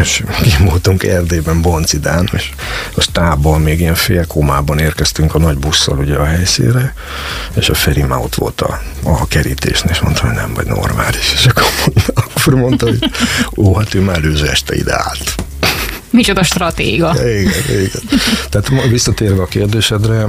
[0.00, 2.50] És kimúltunk Erdélyben Boncidán, és
[2.94, 6.94] a stábban még ilyen félkomában érkeztünk a nagy busszal ugye a helyszínre,
[7.54, 11.32] és a Feri már ott volt a, a kerítésnél, és mondta, hogy nem vagy normális,
[11.32, 13.10] és akkor mondta, akkor mondta hogy
[13.56, 15.34] ó, hát ő már előző este ide állt.
[16.12, 17.14] Micsoda stratéga.
[17.14, 18.20] Igen, igen.
[18.50, 20.26] Tehát visszatérve a kérdésedre,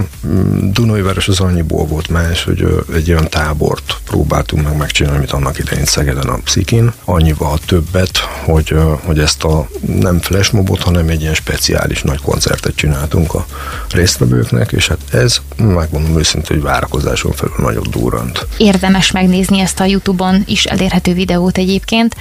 [0.71, 5.85] Dunajváros az annyiból volt más, hogy egy olyan tábort próbáltunk meg megcsinálni, amit annak idején
[5.85, 9.67] Szegeden a Pszikin, annyival többet, hogy, hogy ezt a
[9.97, 13.45] nem flashmobot, hanem egy ilyen speciális nagy koncertet csináltunk a
[13.91, 18.47] résztvevőknek, és hát ez, megmondom őszintén, hogy várakozáson felül nagyon durrant.
[18.57, 22.15] Érdemes megnézni ezt a Youtube-on is elérhető videót egyébként.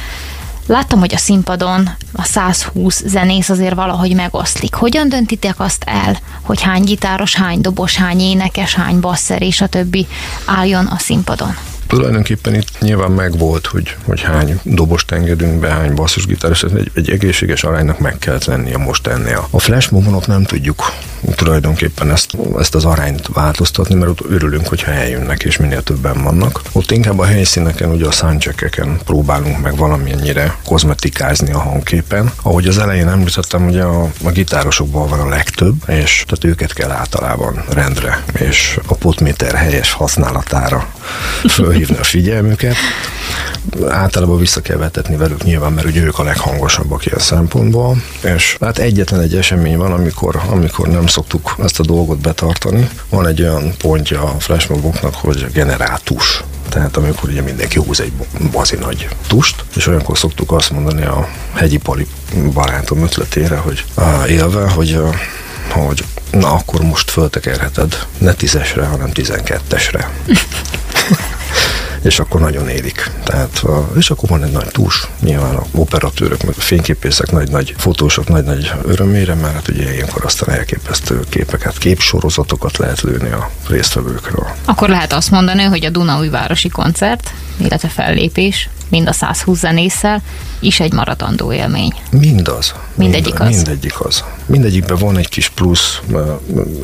[0.66, 4.74] Láttam, hogy a színpadon a 120 zenész azért valahogy megoszlik.
[4.74, 9.66] Hogyan döntitek azt el, hogy hány gitáros, hány dobos, hány énekes, hány basszer és a
[9.66, 10.06] többi
[10.44, 11.71] álljon a színpadon?
[11.96, 17.64] Tulajdonképpen itt nyilván megvolt, hogy, hogy hány dobost engedünk be, hány basszusgitáros, egy, egy egészséges
[17.64, 19.46] aránynak meg kellett lennie most ennél.
[19.50, 20.92] A flash mobonok nem tudjuk
[21.34, 26.60] tulajdonképpen ezt, ezt az arányt változtatni, mert ott örülünk, hogyha eljönnek és minél többen vannak.
[26.72, 32.32] Ott inkább a helyszíneken, ugye a soundcheckeken próbálunk meg valamilyennyire kozmetikázni a hangképen.
[32.42, 36.90] Ahogy az elején említettem, ugye a, a gitárosokból van a legtöbb, és tehát őket kell
[36.90, 40.86] általában rendre és a potméter helyes használatára
[41.82, 42.76] fölhívni a figyelmüket.
[43.88, 48.02] Általában vissza kell vetetni velük nyilván, mert ugye ők a leghangosabbak ilyen szempontból.
[48.22, 52.88] És hát egyetlen egy esemény van, amikor, amikor nem szoktuk ezt a dolgot betartani.
[53.08, 58.12] Van egy olyan pontja a flashmoboknak, hogy generátus tehát amikor ugye mindenki húz egy
[58.52, 62.06] bazi nagy tust, és olyankor szoktuk azt mondani a hegyi pali
[62.52, 64.98] barátom ötletére, hogy á, élve, hogy,
[65.68, 70.10] hogy na akkor most föltekerheted ne tízesre, hanem tizenkettesre
[72.02, 73.10] és akkor nagyon élik.
[73.24, 73.62] Tehát,
[73.96, 78.72] és akkor van egy nagy tús, nyilván a operatőrök, meg a fényképészek, nagy-nagy fotósok nagy-nagy
[78.84, 84.46] örömére, mert hát ugye ilyenkor aztán elképesztő képeket, képsorozatokat lehet lőni a résztvevőkről.
[84.64, 90.22] Akkor lehet azt mondani, hogy a Dunaújvárosi koncert, illetve fellépés, mind a 120 zenésszel,
[90.60, 91.92] is egy maradandó élmény.
[92.10, 92.74] Mindaz.
[92.94, 93.56] Mindegyik mind, az.
[93.56, 94.24] Mindegyik az.
[94.46, 96.00] Mindegyikben van egy kis plusz,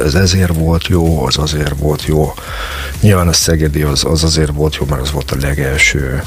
[0.00, 2.34] ez ezért volt jó, az azért volt jó.
[3.00, 6.22] Nyilván a Szegedi az, az azért volt jó, mert az volt a legelső.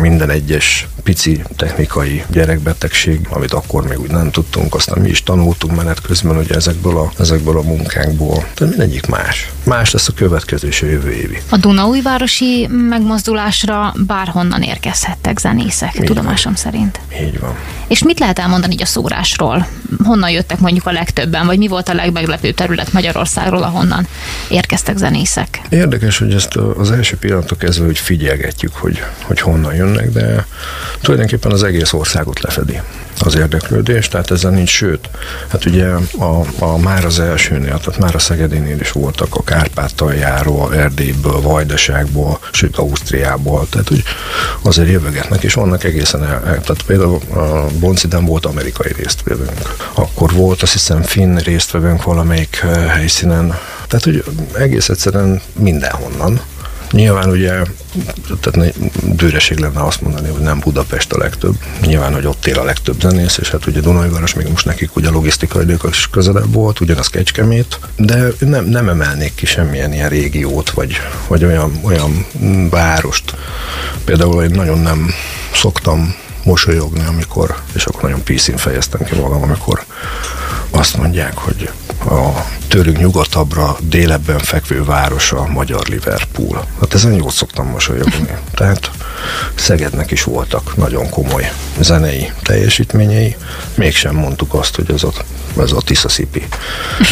[0.00, 5.76] Minden egyes pici technikai gyerekbetegség, amit akkor még úgy nem tudtunk, aztán mi is tanultunk
[5.76, 8.46] menet közben ugye ezekből a, ezekből a munkánkból.
[8.54, 9.50] Tehát mindegyik más.
[9.64, 11.42] Más lesz a következő és a jövő évi.
[11.48, 16.62] A Dunaújvárosi megmozdulásra bárhonnan érkezhettek zenészek, Így tudomásom van.
[16.62, 17.00] szerint.
[17.22, 17.54] Így van.
[17.86, 19.66] És mit lehet elmondani így a szórásról?
[20.04, 24.06] Honnan jöttek mondjuk a legtöbben, vagy mi volt a legmeglepőbb terület Magyarországról, ahonnan
[24.48, 25.60] érkeztek zenészek?
[25.68, 30.46] Érdekes, hogy ezt az első pillanatok kezdve, hogy figyelgetjük, hogy, hogy honnan jönnek, de
[31.00, 32.80] tulajdonképpen az egész országot lefedi
[33.20, 35.08] az érdeklődés, tehát ezzel nincs, sőt,
[35.48, 35.86] hát ugye
[36.18, 42.38] a, a már az elsőnél, tehát már a Szegedinél is voltak a Kárpátaljáról, Erdélyből, Vajdaságból,
[42.52, 44.02] sőt Ausztriából, tehát hogy
[44.62, 50.62] azért jövögetnek, és vannak egészen el, tehát például a Bonciden volt amerikai résztvevőnk, akkor volt
[50.62, 53.46] azt hiszem finn résztvevőnk valamelyik eh, helyszínen,
[53.88, 54.24] tehát hogy
[54.58, 56.40] egész egyszerűen mindenhonnan,
[56.90, 57.62] Nyilván ugye,
[58.40, 58.74] tehát
[59.16, 61.54] dőreség lenne azt mondani, hogy nem Budapest a legtöbb.
[61.80, 65.10] Nyilván, hogy ott él a legtöbb zenész, és hát ugye Dunajváros még most nekik ugye
[65.10, 70.70] logisztikai idők is közelebb volt, ugyanaz Kecskemét, de nem, nem emelnék ki semmilyen ilyen régiót,
[70.70, 70.96] vagy,
[71.28, 72.26] vagy olyan, olyan
[72.70, 73.34] várost.
[74.04, 75.10] Például én nagyon nem
[75.54, 76.14] szoktam
[76.48, 79.84] mosolyogni, amikor, és akkor nagyon piszin fejeztem ki magam, amikor
[80.70, 81.70] azt mondják, hogy
[82.04, 86.64] a tőlünk nyugatabbra, délebben fekvő város a magyar Liverpool.
[86.80, 88.28] Hát ezen jól szoktam mosolyogni.
[88.58, 88.90] Tehát
[89.54, 93.36] Szegednek is voltak nagyon komoly zenei teljesítményei,
[93.74, 95.12] mégsem mondtuk azt, hogy ez a,
[95.60, 96.46] ez a Tiszaszipi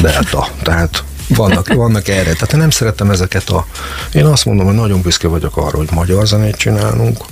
[0.00, 0.48] delta.
[0.62, 2.32] Tehát vannak, vannak erre.
[2.32, 3.66] Tehát én nem szeretem ezeket a...
[4.12, 7.24] Én azt mondom, hogy nagyon büszke vagyok arra, hogy magyar zenét csinálunk,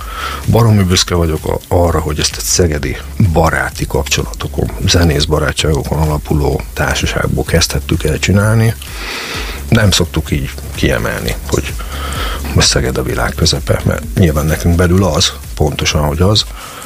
[0.47, 2.97] baromi büszke vagyok a, arra, hogy ezt egy szegedi
[3.33, 8.75] baráti kapcsolatokon, zenész barátságokon alapuló társaságból kezdhettük el csinálni.
[9.69, 11.75] Nem szoktuk így kiemelni, hogy
[12.55, 16.45] most Szeged a világ közepe, mert nyilván nekünk belül az, pontosan, hogy az,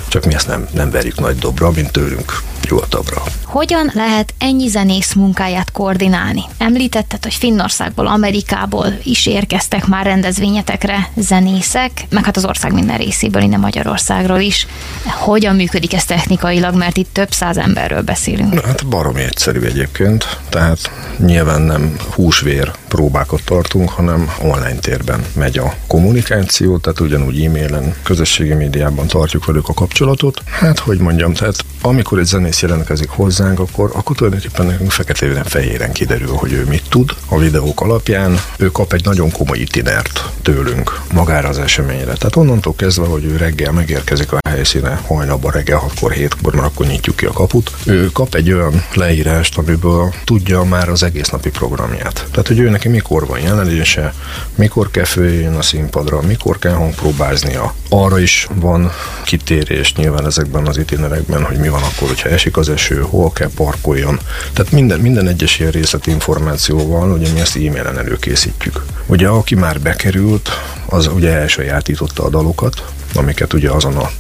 [0.09, 3.23] csak mi ezt nem, nem verjük nagy dobra, mint tőlünk nyugatabbra.
[3.45, 6.43] Hogyan lehet ennyi zenész munkáját koordinálni?
[6.59, 13.43] Említetted, hogy Finnországból, Amerikából is érkeztek már rendezvényetekre zenészek, meg hát az ország minden részéből,
[13.43, 14.67] innen Magyarországról is.
[15.05, 18.53] Hogyan működik ez technikailag, mert itt több száz emberről beszélünk?
[18.53, 25.59] Na, hát baromi egyszerű egyébként, tehát nyilván nem húsvér próbákat tartunk, hanem online térben megy
[25.59, 29.98] a kommunikáció, tehát ugyanúgy e-mailen, közösségi médiában tartjuk velük a kapcsolatot.
[30.45, 35.93] Hát, hogy mondjam, tehát amikor egy zenész jelentkezik hozzánk, akkor, akkor tulajdonképpen nekünk feketében fehéren
[35.93, 38.41] kiderül, hogy ő mit tud a videók alapján.
[38.57, 42.13] Ő kap egy nagyon komoly itinert tőlünk magára az eseményre.
[42.13, 46.87] Tehát onnantól kezdve, hogy ő reggel megérkezik a helyszíne, hajnalban reggel 6-kor, 7-kor, mert akkor
[46.87, 47.71] nyitjuk ki a kaput.
[47.85, 52.27] Ő kap egy olyan leírást, amiből tudja már az egész napi programját.
[52.31, 54.15] Tehát, hogy ő neki mikor van jelenése,
[54.55, 57.75] mikor kell följön a színpadra, mikor kell hangpróbáznia.
[57.89, 58.91] Arra is van
[59.25, 63.51] kitérés nyilván ezekben az itinerekben, hogy mi van akkor, hogyha esik az eső, hol kell
[63.55, 64.21] parkoljon.
[64.53, 65.73] Tehát minden, minden egyes ilyen
[66.05, 68.85] információval, ugye mi ezt e-mailen előkészítjük.
[69.07, 70.51] Ugye aki már bekerült,
[70.87, 74.11] az ugye elsajátította a dalokat, amiket ugye azon a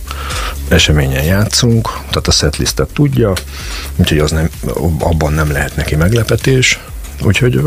[0.68, 3.32] eseményen játszunk, tehát a setlistet tudja,
[3.96, 4.50] úgyhogy az nem,
[4.98, 6.80] abban nem lehet neki meglepetés,
[7.22, 7.60] úgyhogy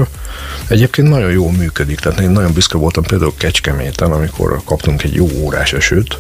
[0.68, 5.30] egyébként nagyon jól működik, tehát én nagyon büszke voltam például Kecskeméten, amikor kaptunk egy jó
[5.34, 6.18] órás esőt,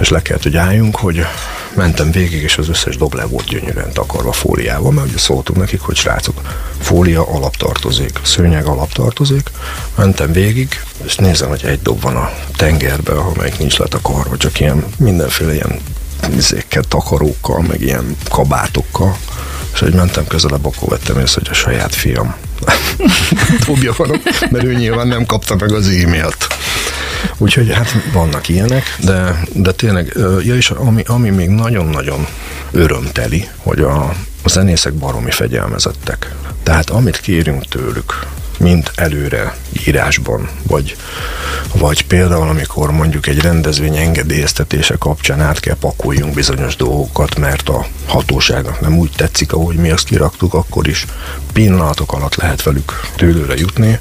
[0.00, 1.26] és le kellett, hogy álljunk, hogy
[1.74, 5.80] mentem végig, és az összes dob le volt gyönyörűen takarva fóliával, mert ugye szóltunk nekik,
[5.80, 6.40] hogy srácok,
[6.80, 9.50] fólia alaptartozék, szőnyeg alaptartozék,
[9.96, 14.84] mentem végig, és nézem, hogy egy dob van a tengerbe, amelyik nincs letakarva, csak ilyen
[14.98, 15.80] mindenféle ilyen
[16.36, 19.16] izékkel, takarókkal, meg ilyen kabátokkal,
[19.72, 22.34] és hogy mentem közelebb, akkor vettem észre, hogy a saját fiam
[23.66, 26.46] dobja van, mert ő nyilván nem kapta meg az e-mailt.
[27.38, 30.12] Úgyhogy hát vannak ilyenek, de, de tényleg,
[30.42, 32.26] ja és ami, ami még nagyon-nagyon
[32.70, 34.02] örömteli, hogy a,
[34.42, 36.34] a zenészek baromi fegyelmezettek.
[36.62, 38.26] Tehát amit kérünk tőlük,
[38.58, 39.54] mint előre
[39.86, 40.96] írásban, vagy,
[41.72, 47.86] vagy például amikor mondjuk egy rendezvény engedélyeztetése kapcsán át kell pakoljunk bizonyos dolgokat, mert a
[48.06, 51.06] hatóságnak nem úgy tetszik, ahogy mi azt kiraktuk, akkor is
[51.52, 53.98] pillanatok alatt lehet velük tőlőre jutni.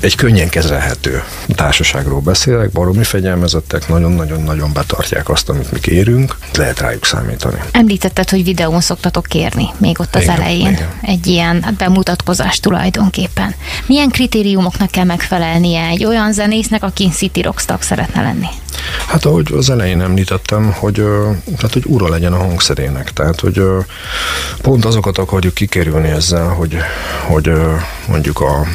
[0.00, 1.22] Egy könnyen kezelhető
[1.54, 7.58] társaságról beszélek, baromi fegyelmezettek, nagyon-nagyon-nagyon betartják azt, amit mi kérünk, lehet rájuk számítani.
[7.72, 10.70] Említetted, hogy videón szoktatok kérni, még ott az igen, elején.
[10.70, 10.88] Igen.
[11.02, 13.54] Egy ilyen hát bemutatkozás tulajdonképpen.
[13.86, 18.46] Milyen kritériumoknak kell megfelelnie egy olyan zenésznek, aki City Rockstar szeretne lenni?
[19.06, 20.94] Hát ahogy az elején említettem, hogy,
[21.56, 23.12] tehát, hogy ura legyen a hangszerének.
[23.12, 23.62] Tehát, hogy
[24.62, 26.76] pont azokat akarjuk kikerülni ezzel, hogy,
[27.26, 27.52] hogy
[28.08, 28.66] mondjuk a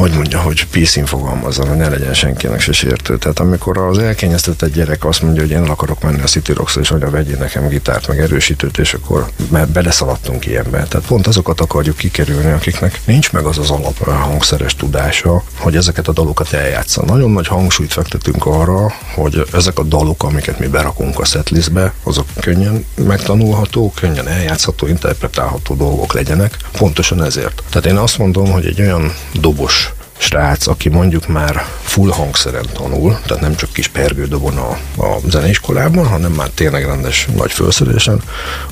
[0.00, 3.18] hogy mondja, hogy piszin fogalmazzam, hogy ne legyen senkinek se sértő.
[3.18, 6.76] Tehát amikor az elkényeztetett gyerek azt mondja, hogy én el akarok menni a City Rocks,
[6.76, 9.30] és anya vegyél nekem gitárt, meg erősítőt, és akkor
[9.72, 10.82] beleszaladtunk ilyenbe.
[10.82, 16.08] Tehát pont azokat akarjuk kikerülni, akiknek nincs meg az az alap hangszeres tudása, hogy ezeket
[16.08, 17.04] a dalokat eljátsza.
[17.04, 22.26] Nagyon nagy hangsúlyt fektetünk arra, hogy ezek a dalok, amiket mi berakunk a setlistbe, azok
[22.40, 26.56] könnyen megtanulható, könnyen eljátszható, interpretálható dolgok legyenek.
[26.78, 27.62] Pontosan ezért.
[27.70, 29.89] Tehát én azt mondom, hogy egy olyan dobos
[30.20, 34.70] srác, aki mondjuk már full hangszeren tanul, tehát nem csak kis pergődobon a,
[35.02, 38.22] a zeneiskolában, hanem már tényleg rendes nagy felszerelésen,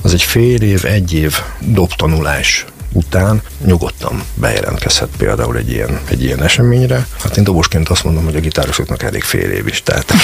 [0.01, 6.43] az egy fél év, egy év dobtanulás után nyugodtan bejelentkezhet például egy ilyen, egy ilyen
[6.43, 7.07] eseményre.
[7.23, 10.13] Hát én dobosként azt mondom, hogy a gitárosoknak elég fél év is, tehát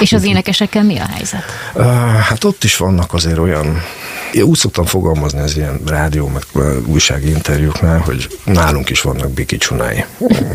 [0.00, 1.44] És az énekesekkel mi a helyzet?
[2.20, 3.82] Hát ott is vannak azért olyan
[4.32, 10.04] én úgy szoktam fogalmazni az ilyen rádió, meg újsági interjúknál, hogy nálunk is vannak bikicsunái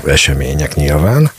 [0.06, 1.32] események nyilván,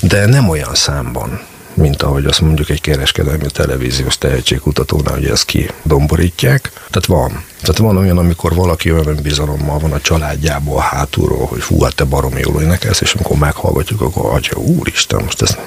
[0.00, 1.40] de nem olyan számban,
[1.74, 6.72] mint ahogy azt mondjuk egy kereskedelmi televíziós tehetségkutatónál, hogy ezt kidomborítják.
[6.72, 7.44] Tehát van.
[7.60, 11.94] Tehát van olyan, amikor valaki olyan önbizalommal van a családjából, a hátulról, hogy hú, hát
[11.94, 15.58] te baromi jól énekelsz, és amikor meghallgatjuk, akkor atya, úristen, most ezt...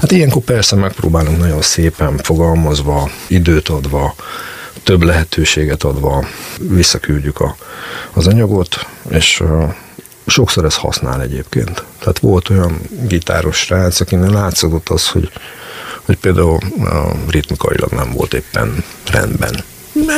[0.00, 4.14] Hát ilyenkor persze megpróbálunk nagyon szépen fogalmazva, időt adva,
[4.82, 6.26] több lehetőséget adva
[6.58, 7.56] visszaküldjük a,
[8.12, 9.42] az anyagot, és
[10.26, 11.84] sokszor ez használ egyébként.
[11.98, 15.30] Tehát volt olyan gitáros srác, akinek látszódott az, hogy,
[16.04, 16.90] hogy például uh,
[17.28, 19.64] ritmikailag nem volt éppen rendben.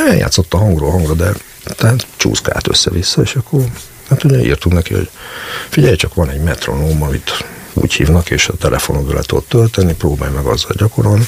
[0.07, 1.33] Eljátszott a hangról hangra, de
[1.63, 3.63] tehát csúszkált össze-vissza, és akkor
[4.09, 5.09] hát ugye írtunk neki, hogy
[5.69, 10.31] figyelj, csak van egy metronóm, amit úgy hívnak, és a telefonodra le tudod tölteni, próbálj
[10.33, 11.27] meg azzal gyakorolni.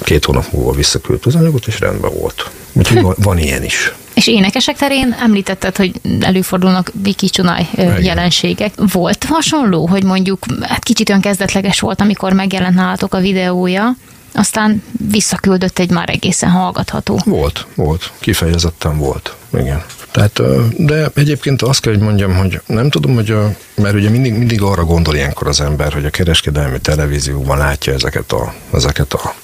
[0.00, 2.50] Két hónap múlva visszaküldte az anyagot, és rendben volt.
[2.72, 3.92] Úgyhogy van, van ilyen is.
[4.14, 7.68] És énekesek terén említetted, hogy előfordulnak bikicsunaj
[8.00, 8.72] jelenségek.
[8.92, 13.96] Volt hasonló, hogy mondjuk hát kicsit olyan kezdetleges volt, amikor megjelent nálatok a videója,
[14.34, 17.20] aztán visszaküldött egy már egészen hallgatható.
[17.24, 19.84] Volt, volt, kifejezetten volt, igen.
[20.10, 20.40] Tehát,
[20.76, 24.62] de egyébként azt kell, hogy mondjam, hogy nem tudom, hogy a, mert ugye mindig, mindig
[24.62, 29.34] arra gondol ilyenkor az ember, hogy a kereskedelmi televízióban látja ezeket a, ezeket a,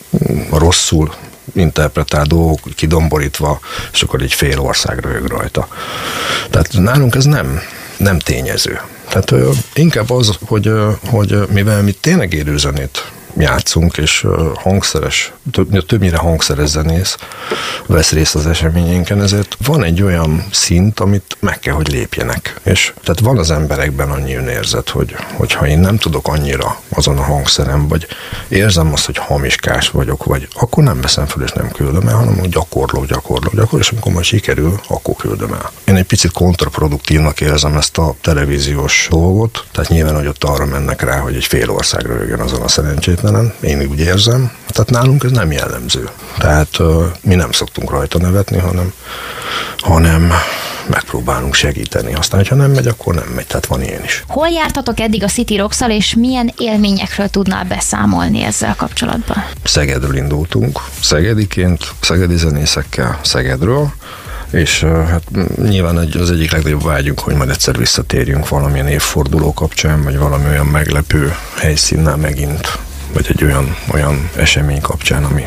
[0.51, 1.15] a rosszul
[1.53, 3.61] interpretál dolgok kidomborítva,
[3.93, 5.69] és akkor egy fél ország röhög rajta.
[6.51, 7.61] Tehát nálunk ez nem,
[7.97, 8.81] nem tényező.
[9.09, 15.87] Tehát ö, inkább az, hogy, ö, hogy mivel mi tényleg élőzenét játszunk, és hangszeres, több,
[15.87, 17.17] többnyire hangszeres zenész
[17.87, 22.61] vesz részt az eseményénken, ezért van egy olyan szint, amit meg kell, hogy lépjenek.
[22.63, 27.23] És tehát van az emberekben annyi önérzet, hogy, hogyha én nem tudok annyira azon a
[27.23, 28.07] hangszerem, vagy
[28.49, 32.39] érzem azt, hogy hamiskás vagyok, vagy akkor nem veszem fel, és nem küldöm el, hanem
[32.39, 35.71] hogy gyakorló, gyakorló, gyakorló, és amikor majd sikerül, akkor küldöm el.
[35.85, 41.03] Én egy picit kontraproduktívnak érzem ezt a televíziós dolgot, tehát nyilván, hogy ott arra mennek
[41.03, 44.53] rá, hogy egy fél ország rögön azon a szerencsét feltétlenül, én úgy érzem.
[44.67, 46.09] Tehát nálunk ez nem jellemző.
[46.39, 46.79] Tehát
[47.21, 48.93] mi nem szoktunk rajta nevetni, hanem,
[49.79, 50.33] hanem
[50.87, 52.15] megpróbálunk segíteni.
[52.15, 53.47] Aztán, hogyha nem megy, akkor nem megy.
[53.47, 54.25] Tehát van ilyen is.
[54.29, 59.45] Hol jártatok eddig a City rocks és milyen élményekről tudnál beszámolni ezzel kapcsolatban?
[59.65, 60.79] Szegedről indultunk.
[61.01, 63.93] Szegediként, szegedi zenészekkel Szegedről
[64.51, 65.23] és hát
[65.57, 70.67] nyilván az egyik legnagyobb vágyunk, hogy majd egyszer visszatérjünk valamilyen évforduló kapcsán, vagy valami olyan
[70.67, 72.79] meglepő helyszínnel megint
[73.15, 75.43] vagy egy olyan, olyan esemény kapcsán, ami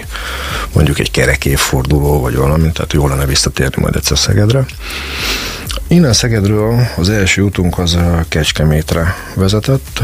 [0.73, 4.65] mondjuk egy kerek évforduló, vagy valami, tehát jó lenne visszatérni majd egyszer Szegedre.
[5.89, 10.01] Innen Szegedről az első útunk az Kecskemétre vezetett,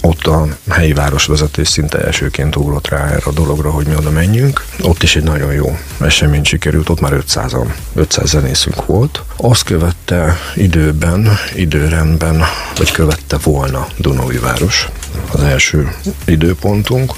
[0.00, 4.64] ott a helyi városvezetés szinte elsőként ugrott rá erre a dologra, hogy mi oda menjünk.
[4.82, 7.56] Ott is egy nagyon jó esemény sikerült, ott már 500,
[7.94, 9.22] 500 zenészünk volt.
[9.36, 12.42] Azt követte időben, időrendben,
[12.76, 14.88] vagy követte volna Dunói város
[15.32, 17.12] az első időpontunk.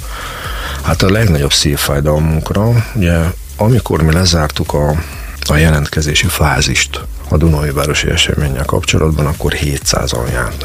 [0.83, 3.19] Hát a legnagyobb szívfájdalmunkra, ugye
[3.57, 5.03] amikor mi lezártuk a,
[5.49, 10.15] a jelentkezési fázist a Dunai Városi eseménnyel kapcsolatban, akkor 700,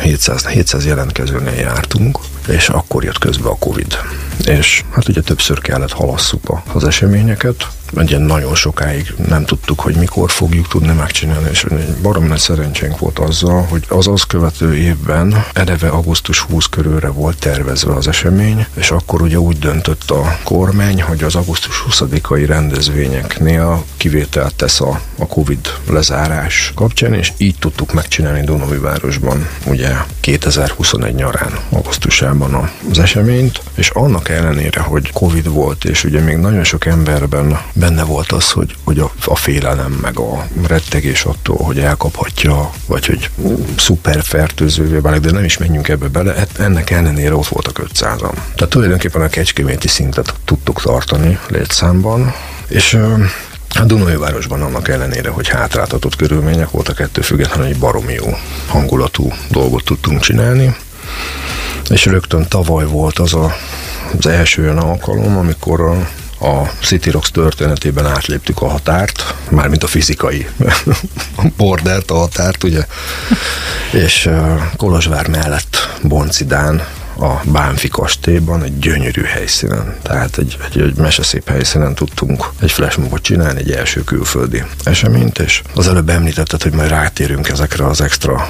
[0.01, 3.97] 700, 700 jelentkezőnél jártunk, és akkor jött közbe a Covid.
[4.45, 10.31] És hát ugye többször kellett halasszuk az eseményeket, ugye nagyon sokáig nem tudtuk, hogy mikor
[10.31, 11.65] fogjuk tudni megcsinálni, és
[12.01, 17.39] barom nagy szerencsénk volt azzal, hogy az az követő évben eleve augusztus 20 körülre volt
[17.39, 23.83] tervezve az esemény, és akkor ugye úgy döntött a kormány, hogy az augusztus 20-ai rendezvényeknél
[23.97, 29.89] kivételt tesz a, a Covid lezárás kapcsán, és így tudtuk megcsinálni Dunaújvárosban ugye
[30.19, 36.63] 2021 nyarán, augusztusában az eseményt, és annak ellenére, hogy Covid volt, és ugye még nagyon
[36.63, 41.79] sok emberben benne volt az, hogy, hogy a, a félelem, meg a rettegés attól, hogy
[41.79, 43.29] elkaphatja, vagy hogy
[43.77, 48.33] szuper fertőzővé válik, de nem is menjünk ebbe bele, hát ennek ellenére ott voltak 500-an.
[48.55, 52.33] Tehát tulajdonképpen a kecskeméti szintet tudtuk tartani létszámban,
[52.67, 52.97] és
[53.79, 59.33] a Dunai városban annak ellenére, hogy hátráltatott körülmények voltak, ettől függetlenül egy baromi jó hangulatú
[59.49, 60.75] dolgot tudtunk csinálni.
[61.89, 63.55] És rögtön tavaly volt az a,
[64.17, 66.07] az első olyan alkalom, amikor a,
[66.41, 70.47] a City Rocks történetében átléptük a határt, mármint a fizikai
[71.57, 72.85] bordert, a határt, ugye,
[73.91, 74.29] és
[74.77, 76.87] Kolozsvár mellett Boncidán
[77.21, 79.95] a Bánfi kastélyban, egy gyönyörű helyszínen.
[80.01, 85.61] Tehát egy, egy, egy meseszép helyszínen tudtunk egy flashmobot csinálni, egy első külföldi eseményt, és
[85.75, 88.49] az előbb említetted, hogy majd rátérünk ezekre az extra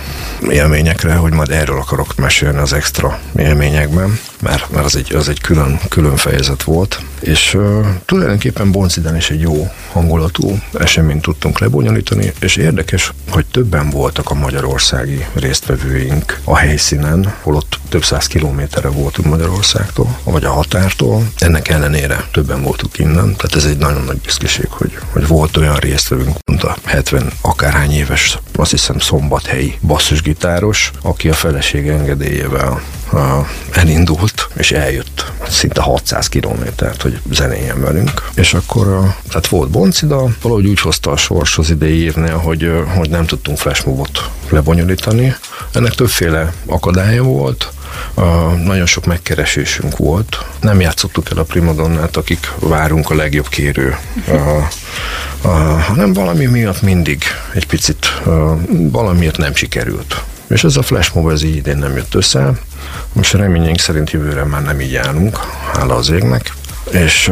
[0.50, 5.42] élményekre, hogy majd erről akarok mesélni az extra élményekben, mert, mert az egy, az egy
[5.42, 12.34] külön, külön fejezet volt, és uh, tulajdonképpen Bonciden is egy jó hangulatú eseményt tudtunk lebonyolítani,
[12.40, 18.28] és érdekes, hogy többen voltak a magyarországi résztvevőink a helyszínen, holott több száz
[18.62, 21.28] kilométerre voltunk Magyarországtól, vagy a határtól.
[21.38, 25.76] Ennek ellenére többen voltunk innen, tehát ez egy nagyon nagy büszkeség, hogy, hogy volt olyan
[25.76, 32.82] résztvevőnk, mint a 70 akárhány éves, azt hiszem szombathelyi basszusgitáros, aki a feleség engedélyével
[33.72, 38.30] elindult, és eljött szinte 600 kilométert, hogy zenéljen velünk.
[38.36, 43.10] És akkor, tehát volt Boncida, valahogy úgy hozta a sors az idei évnél, hogy, hogy
[43.10, 45.36] nem tudtunk flashmobot lebonyolítani.
[45.74, 47.72] Ennek többféle akadálya volt,
[48.14, 50.46] Uh, nagyon sok megkeresésünk volt.
[50.62, 54.36] Nem játszottuk el a primadonnát, akik várunk a legjobb kérő, uh,
[55.44, 57.24] uh, hanem valami miatt mindig
[57.54, 58.52] egy picit uh,
[58.92, 60.24] valamiért nem sikerült.
[60.48, 62.52] És ez a flashmob ez így idén nem jött össze.
[63.14, 65.38] Most reményeink szerint jövőre már nem így állunk,
[65.74, 66.54] hála az égnek.
[66.92, 67.32] És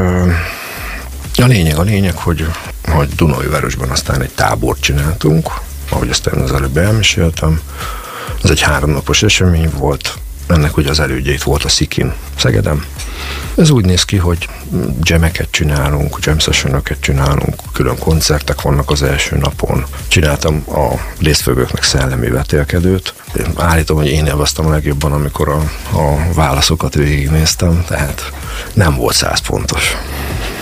[1.36, 2.48] a lényeg, a lényeg, hogy,
[2.88, 5.52] hogy Dunajvárosban aztán egy tábort csináltunk,
[5.90, 7.62] ahogy ezt az előbb elmeséltem.
[8.44, 10.18] Ez egy háromnapos esemény volt,
[10.50, 12.86] ennek ugye az elődjeit volt a Szikin Szegedem.
[13.56, 14.48] Ez úgy néz ki, hogy
[15.02, 16.38] jameket csinálunk, jam
[17.00, 19.86] csinálunk, külön koncertek vannak az első napon.
[20.08, 23.14] Csináltam a résztvevőknek szellemi vetélkedőt.
[23.56, 25.58] Állítom, hogy én élveztem a legjobban, amikor a,
[25.98, 28.32] a válaszokat végignéztem, tehát
[28.74, 29.96] nem volt száz pontos.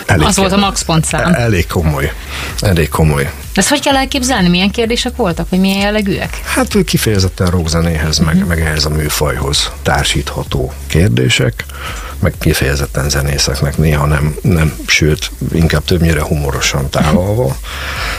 [0.07, 1.33] Elég, az volt a max pontszám.
[1.33, 2.11] Elég komoly.
[2.59, 3.31] Elég komoly.
[3.53, 4.47] Ezt hogy kell elképzelni?
[4.49, 6.41] Milyen kérdések voltak, vagy milyen jellegűek?
[6.43, 11.65] Hát hogy kifejezetten rockzenéhez, meg, meg ehhez a műfajhoz társítható kérdések,
[12.19, 17.55] meg kifejezetten zenészeknek néha nem, nem sőt, inkább többnyire humorosan tálalva.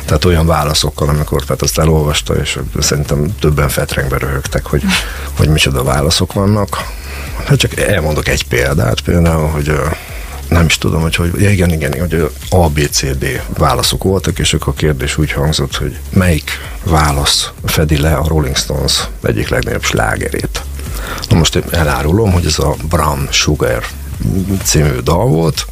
[0.04, 4.82] Tehát olyan válaszokkal, amikor tehát azt elolvasta, és szerintem többen fetrengbe röhögtek, hogy,
[5.36, 6.84] hogy micsoda válaszok vannak.
[7.46, 9.72] Hát csak elmondok egy példát, például, hogy
[10.48, 14.38] nem is tudom, hogy, hogy ja, igen, igen, hogy A, B, C, D válaszok voltak,
[14.38, 16.50] és akkor a kérdés úgy hangzott, hogy melyik
[16.84, 20.62] válasz fedi le a Rolling Stones egyik legnagyobb slágerét.
[21.28, 23.84] Na most én elárulom, hogy ez a Brown Sugar
[24.62, 25.66] című dal volt,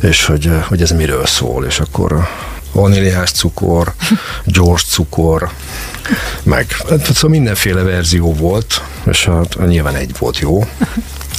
[0.00, 2.28] és hogy, hogy ez miről szól, és akkor
[2.72, 3.92] vaníliás cukor,
[4.44, 5.50] gyors cukor,
[6.42, 10.68] meg hát szóval mindenféle verzió volt, és hát nyilván egy volt jó,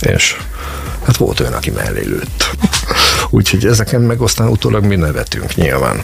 [0.01, 0.37] és
[1.07, 2.49] Hát volt olyan, aki mellé lőtt.
[3.29, 6.01] Úgyhogy ezeken meg aztán utólag mi nevetünk nyilván.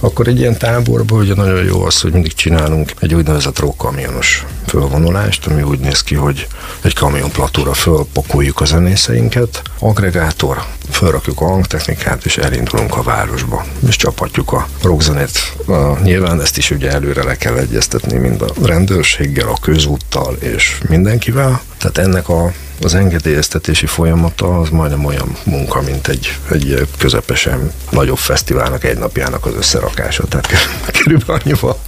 [0.00, 5.46] Akkor egy ilyen táborban ugye nagyon jó az, hogy mindig csinálunk egy úgynevezett rockkamionos fölvonulást,
[5.46, 6.46] ami úgy néz ki, hogy
[6.80, 14.52] egy kamionplatóra fölpakoljuk a zenészeinket, agregátor, fölrakjuk a hangtechnikát, és elindulunk a városba, és csaphatjuk
[14.52, 15.56] a rockzenét.
[16.02, 21.60] Nyilván ezt is ugye előre le kell egyeztetni, mind a rendőrséggel, a közúttal és mindenkivel.
[21.78, 22.52] Tehát ennek a
[22.82, 29.46] az engedélyeztetési folyamata az majdnem olyan munka, mint egy, egy közepesen nagyobb fesztiválnak egy napjának
[29.46, 30.24] az összerakása.
[30.28, 30.48] Tehát
[31.02, 31.78] körülbelül annyival,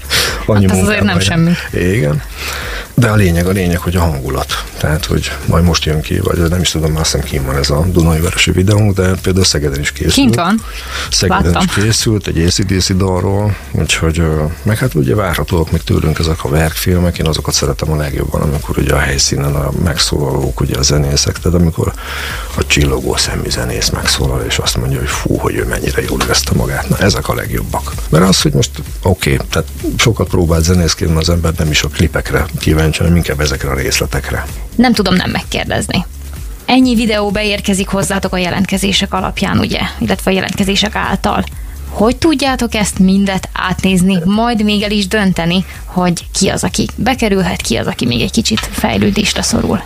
[0.46, 1.52] annyi hát ez azért nem semmi.
[1.72, 2.22] Igen.
[2.94, 4.64] De a lényeg, a lényeg, hogy a hangulat.
[4.78, 7.70] Tehát, hogy majd most jön ki, vagy nem is tudom, azt hiszem kim van ez
[7.70, 10.14] a Dunai Veresi videónk, de például Szegeden is készült.
[10.14, 10.64] Kint van.
[11.10, 11.62] Szegeden Láttam.
[11.62, 14.22] is készült, egy ACDC dalról, úgyhogy,
[14.62, 18.78] meg hát ugye várhatóak még tőlünk ezek a verkfilmek, én azokat szeretem a legjobban, amikor
[18.78, 21.92] ugye a helyszínen a megszólalók, ugye a zenészek, tehát amikor
[22.56, 26.52] a csillogó szemű zenész megszólal, és azt mondja, hogy fú, hogy ő mennyire jól érezte
[26.54, 26.88] magát.
[26.88, 27.92] Na, ezek a legjobbak.
[28.08, 28.70] Mert az, hogy most
[29.02, 32.46] oké, okay, tehát sokat próbált zenészként az ember nem is a klipekre
[32.82, 34.44] kíváncsi, hanem inkább ezekre a részletekre.
[34.76, 36.06] Nem tudom nem megkérdezni.
[36.64, 39.80] Ennyi videó beérkezik hozzátok a jelentkezések alapján, ugye?
[39.98, 41.44] Illetve a jelentkezések által.
[41.88, 47.60] Hogy tudjátok ezt mindet átnézni, majd még el is dönteni, hogy ki az, aki bekerülhet,
[47.60, 49.82] ki az, aki még egy kicsit fejlődésre szorul?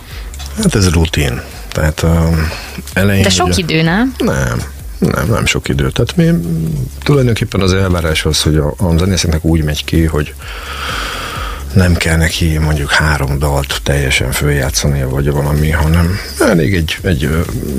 [0.57, 1.41] Hát ez rutin.
[1.67, 2.49] Tehát um,
[2.93, 3.23] elején...
[3.23, 4.13] De sok ugye, idő, nem?
[4.17, 4.61] Nem,
[4.99, 5.89] nem, nem sok idő.
[5.89, 6.47] Tehát mi
[7.03, 10.33] tulajdonképpen az elvárás az, hogy a, a zenészeknek úgy megy ki, hogy
[11.77, 17.29] nem kell neki mondjuk három dalt teljesen följátszani, vagy valami, hanem elég egy, egy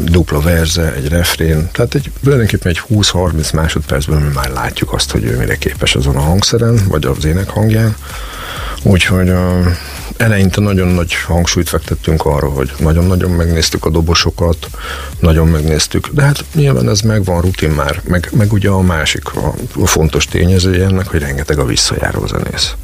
[0.04, 5.24] dupla verze, egy refrén, tehát egy, tulajdonképpen egy 20-30 másodpercben mi már látjuk azt, hogy
[5.24, 7.96] ő mire képes azon a hangszeren, vagy az ének hangján.
[8.82, 9.66] Úgyhogy uh,
[10.16, 14.68] eleinte nagyon nagy hangsúlyt fektettünk arra, hogy nagyon-nagyon megnéztük a dobosokat,
[15.20, 19.54] nagyon megnéztük, de hát nyilván ez megvan rutin már, meg, meg ugye a másik a,
[19.80, 22.74] a fontos tényezője ennek, hogy rengeteg a visszajáró zenész.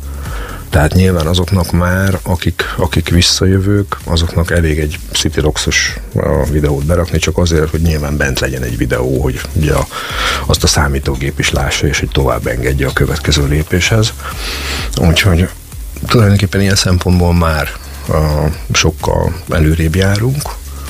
[0.74, 5.40] Tehát nyilván azoknak már, akik, akik visszajövők, azoknak elég egy City
[6.50, 9.72] videót berakni, csak azért, hogy nyilván bent legyen egy videó, hogy ugye
[10.46, 14.12] azt a számítógép is lássa, és hogy tovább engedje a következő lépéshez.
[15.00, 15.48] Úgyhogy
[16.06, 17.68] tulajdonképpen ilyen szempontból már
[18.08, 18.16] uh,
[18.72, 20.42] sokkal előrébb járunk,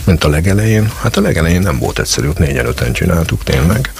[0.04, 0.90] mint a legelején.
[1.02, 3.92] Hát a legelején nem volt egyszerű, ott négyen öten csináltuk tényleg.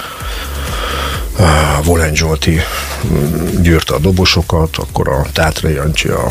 [1.83, 2.59] Volen Zsolti
[3.05, 6.25] mm, gyűrte a dobosokat, akkor a Tátra Jancsi a,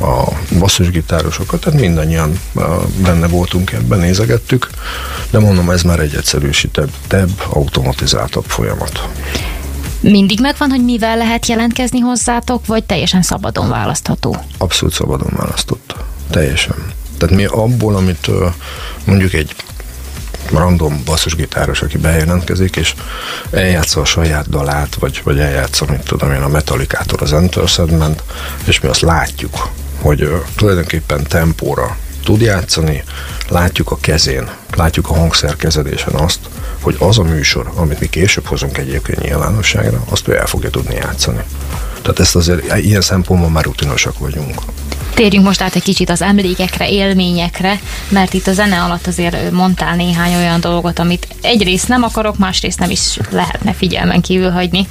[0.00, 2.40] a basszusgitárosokat, tehát mindannyian
[3.02, 4.70] benne voltunk ebben, nézegettük,
[5.30, 6.90] de mondom, ez már egy egyszerűsítebb,
[7.52, 9.08] automatizáltabb folyamat.
[10.00, 14.36] Mindig megvan, hogy mivel lehet jelentkezni hozzátok, vagy teljesen szabadon választható?
[14.58, 15.94] Abszolút szabadon választott.
[16.30, 16.92] Teljesen.
[17.18, 18.30] Tehát mi abból, amit
[19.04, 19.54] mondjuk egy
[20.52, 22.94] random basszusgitáros, aki bejelentkezik, és
[23.50, 28.22] eljátsza a saját dalát, vagy, vagy eljátsza, mit tudom én, a Metallicától az Enter Segment,
[28.64, 29.68] és mi azt látjuk,
[30.00, 33.04] hogy uh, tulajdonképpen tempóra tud játszani,
[33.48, 36.38] látjuk a kezén, látjuk a hangszer kezelésen azt,
[36.80, 40.94] hogy az a műsor, amit mi később hozunk egyébként nyilvánosságra, azt ő el fogja tudni
[40.94, 41.42] játszani.
[42.02, 44.60] Tehát ezt azért ilyen szempontból már rutinosak vagyunk.
[45.20, 49.96] Térjünk most át egy kicsit az emlékekre, élményekre, mert itt a zene alatt azért mondtál
[49.96, 54.86] néhány olyan dolgot, amit egyrészt nem akarok, másrészt nem is lehetne figyelmen kívül hagyni.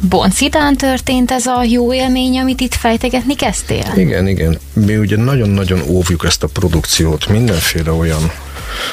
[0.00, 3.92] Boncitán történt ez a jó élmény, amit itt fejtegetni kezdtél?
[3.94, 4.58] Igen, igen.
[4.72, 8.30] Mi ugye nagyon-nagyon óvjuk ezt a produkciót, mindenféle olyan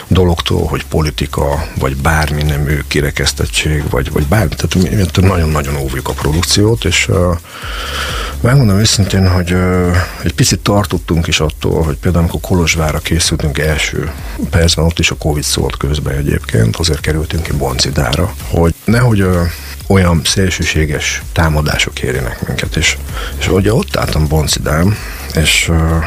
[0.07, 6.85] dologtól, hogy politika, vagy bármi nemű kirekesztettség, vagy, vagy bármi, tehát nagyon-nagyon óvjuk a produkciót,
[6.85, 7.37] és uh,
[8.41, 14.11] megmondom őszintén, hogy uh, egy picit tartottunk is attól, hogy például amikor Kolozsvára készültünk első
[14.49, 19.41] percben, ott is a Covid szólt közben egyébként, azért kerültünk ki Boncidára, hogy nehogy uh,
[19.87, 22.97] olyan szélsőséges támadások érjenek minket, és,
[23.39, 24.97] és ugye ott álltam Boncidám,
[25.35, 26.03] és uh,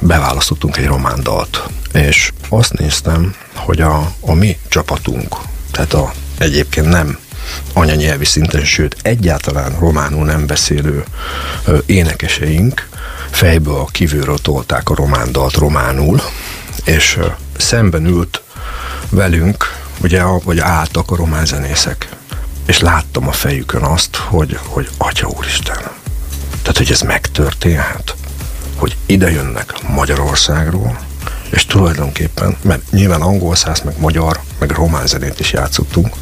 [0.00, 5.36] beválasztottunk egy román dalt, és azt néztem, hogy a, a mi csapatunk,
[5.70, 7.18] tehát a egyébként nem
[7.72, 11.04] anyanyelvi szinten, sőt egyáltalán románul nem beszélő
[11.64, 12.88] ö, énekeseink
[13.30, 16.20] fejből a kívülről tolták a román dalt románul,
[16.84, 17.26] és ö,
[17.56, 18.42] szemben ült
[19.10, 22.08] velünk, ugye, vagy álltak a román zenészek,
[22.66, 25.78] és láttam a fejükön azt, hogy, hogy Atya Úristen,
[26.62, 28.16] tehát, hogy ez megtörténhet
[28.78, 30.98] hogy ide jönnek Magyarországról,
[31.50, 36.14] és tulajdonképpen, mert nyilván angol száz, meg magyar, meg román zenét is játszottunk,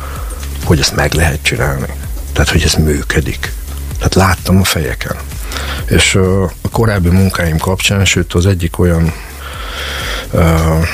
[0.65, 1.87] hogy ezt meg lehet csinálni.
[2.33, 3.53] Tehát, hogy ez működik.
[3.97, 5.17] Tehát láttam a fejeken.
[5.87, 9.13] És a korábbi munkáim kapcsán, sőt az egyik olyan
[10.31, 10.85] uh,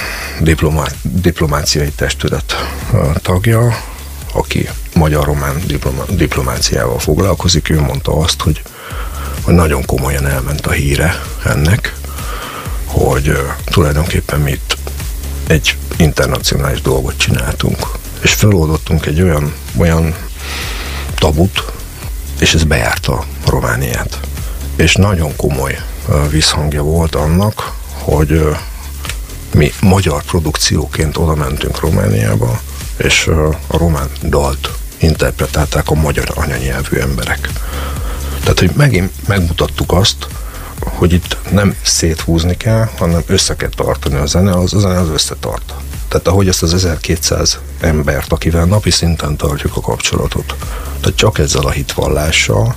[0.40, 2.54] diplomá- diplomáciai testület
[2.92, 3.76] uh, tagja,
[4.32, 8.62] aki magyar-román diploma- diplomáciával foglalkozik, ő mondta azt, hogy
[9.43, 11.95] hogy nagyon komolyan elment a híre ennek,
[12.84, 14.76] hogy tulajdonképpen mi itt
[15.47, 17.86] egy internacionális dolgot csináltunk,
[18.20, 20.14] és feloldottunk egy olyan, olyan
[21.14, 21.72] tabut,
[22.40, 24.20] és ez bejárta Romániát.
[24.76, 25.78] És nagyon komoly
[26.09, 28.57] uh, visszhangja volt annak, hogy
[29.55, 32.61] mi magyar produkcióként oda mentünk Romániába,
[32.97, 33.26] és
[33.68, 37.49] a román dalt interpretálták a magyar anyanyelvű emberek.
[38.43, 40.26] Tehát, hogy megint megmutattuk azt,
[40.80, 45.09] hogy itt nem széthúzni kell, hanem össze kell tartani a zene, az a zene az
[45.09, 45.74] összetart.
[46.09, 50.55] Tehát ahogy ezt az 1200 embert, akivel napi szinten tartjuk a kapcsolatot,
[51.01, 52.76] tehát csak ezzel a hitvallással,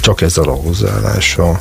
[0.00, 1.60] csak ezzel a hozzáállással,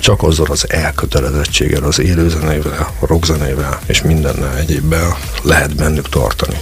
[0.00, 6.60] csak azzal az elkötelezettséggel, az élőzenével, a rockzenével és mindennel egyébben lehet bennük tartani.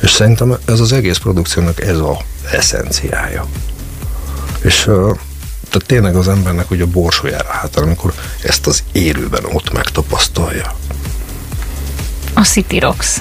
[0.00, 2.16] És szerintem ez az egész produkciónak ez a
[2.50, 3.46] eszenciája.
[4.62, 4.90] És
[5.72, 10.74] tehát tényleg az embernek ugye a borsójára hát, amikor ezt az élőben ott megtapasztalja.
[12.34, 13.16] A City Rocks.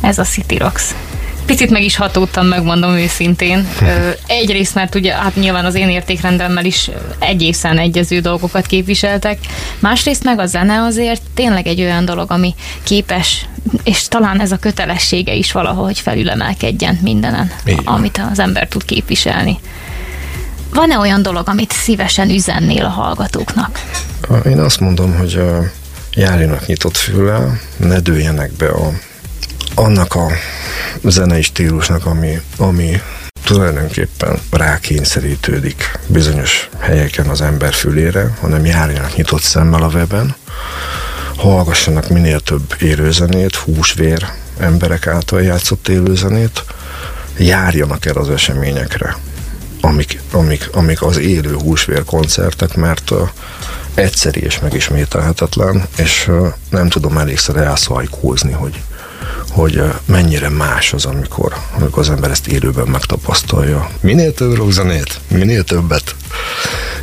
[0.00, 0.94] Ez a City Rocks.
[1.46, 3.68] Picit meg is hatódtam, megmondom őszintén.
[4.26, 9.38] Egyrészt, mert ugye hát nyilván az én értékrendemmel is egészen egyező dolgokat képviseltek.
[9.78, 13.46] Másrészt meg a zene azért tényleg egy olyan dolog, ami képes,
[13.84, 17.84] és talán ez a kötelessége is valahogy felülemelkedjen mindenen, Igen.
[17.84, 19.58] amit az ember tud képviselni.
[20.72, 23.80] Van-e olyan dolog, amit szívesen üzennél a hallgatóknak?
[24.46, 25.42] Én azt mondom, hogy
[26.14, 28.92] járjanak nyitott füllel, ne dőljenek be a,
[29.74, 30.26] annak a
[31.02, 33.00] zenei stílusnak, ami, ami
[33.44, 40.34] tulajdonképpen rákényszerítődik bizonyos helyeken az ember fülére, hanem járjanak nyitott szemmel a weben,
[41.36, 44.26] hallgassanak minél több élőzenét, húsvér
[44.58, 46.64] emberek által játszott élőzenét,
[47.36, 49.16] járjanak el az eseményekre,
[49.80, 53.28] amik, amik, amik az élő húsvér koncertek, mert uh,
[53.94, 58.82] egyszeri és megismételhetetlen, és uh, nem tudom elégszer elszajkózni, hogy
[59.50, 63.90] hogy mennyire más az, amikor, amikor az ember ezt élőben megtapasztalja.
[64.00, 66.14] Minél több rockzenét, minél többet,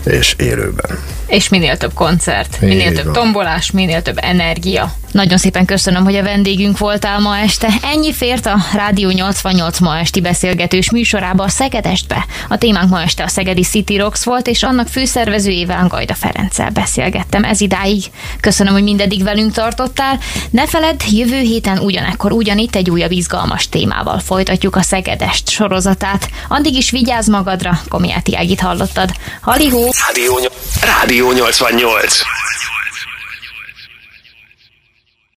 [0.05, 0.99] és élőben.
[1.27, 3.13] És minél több koncert, minél Így több van.
[3.13, 4.93] tombolás, minél több energia.
[5.11, 7.67] Nagyon szépen köszönöm, hogy a vendégünk voltál ma este.
[7.81, 12.25] Ennyi fért a Rádió 88 ma esti beszélgetős műsorába a Szegedestbe.
[12.49, 17.43] A témánk ma este a Szegedi City Rocks volt, és annak főszervezőjével Gajda Ferenccel beszélgettem
[17.43, 18.03] ez idáig.
[18.39, 20.19] Köszönöm, hogy mindedig velünk tartottál.
[20.49, 26.29] Ne feledd, jövő héten ugyanekkor ugyanitt egy újabb izgalmas témával folytatjuk a Szegedest sorozatát.
[26.47, 29.09] Addig is vigyázz magadra, Komiáti Ágit hallottad.
[29.41, 29.91] Halihó!
[30.07, 30.37] Rádió,
[30.81, 32.25] Rádió 88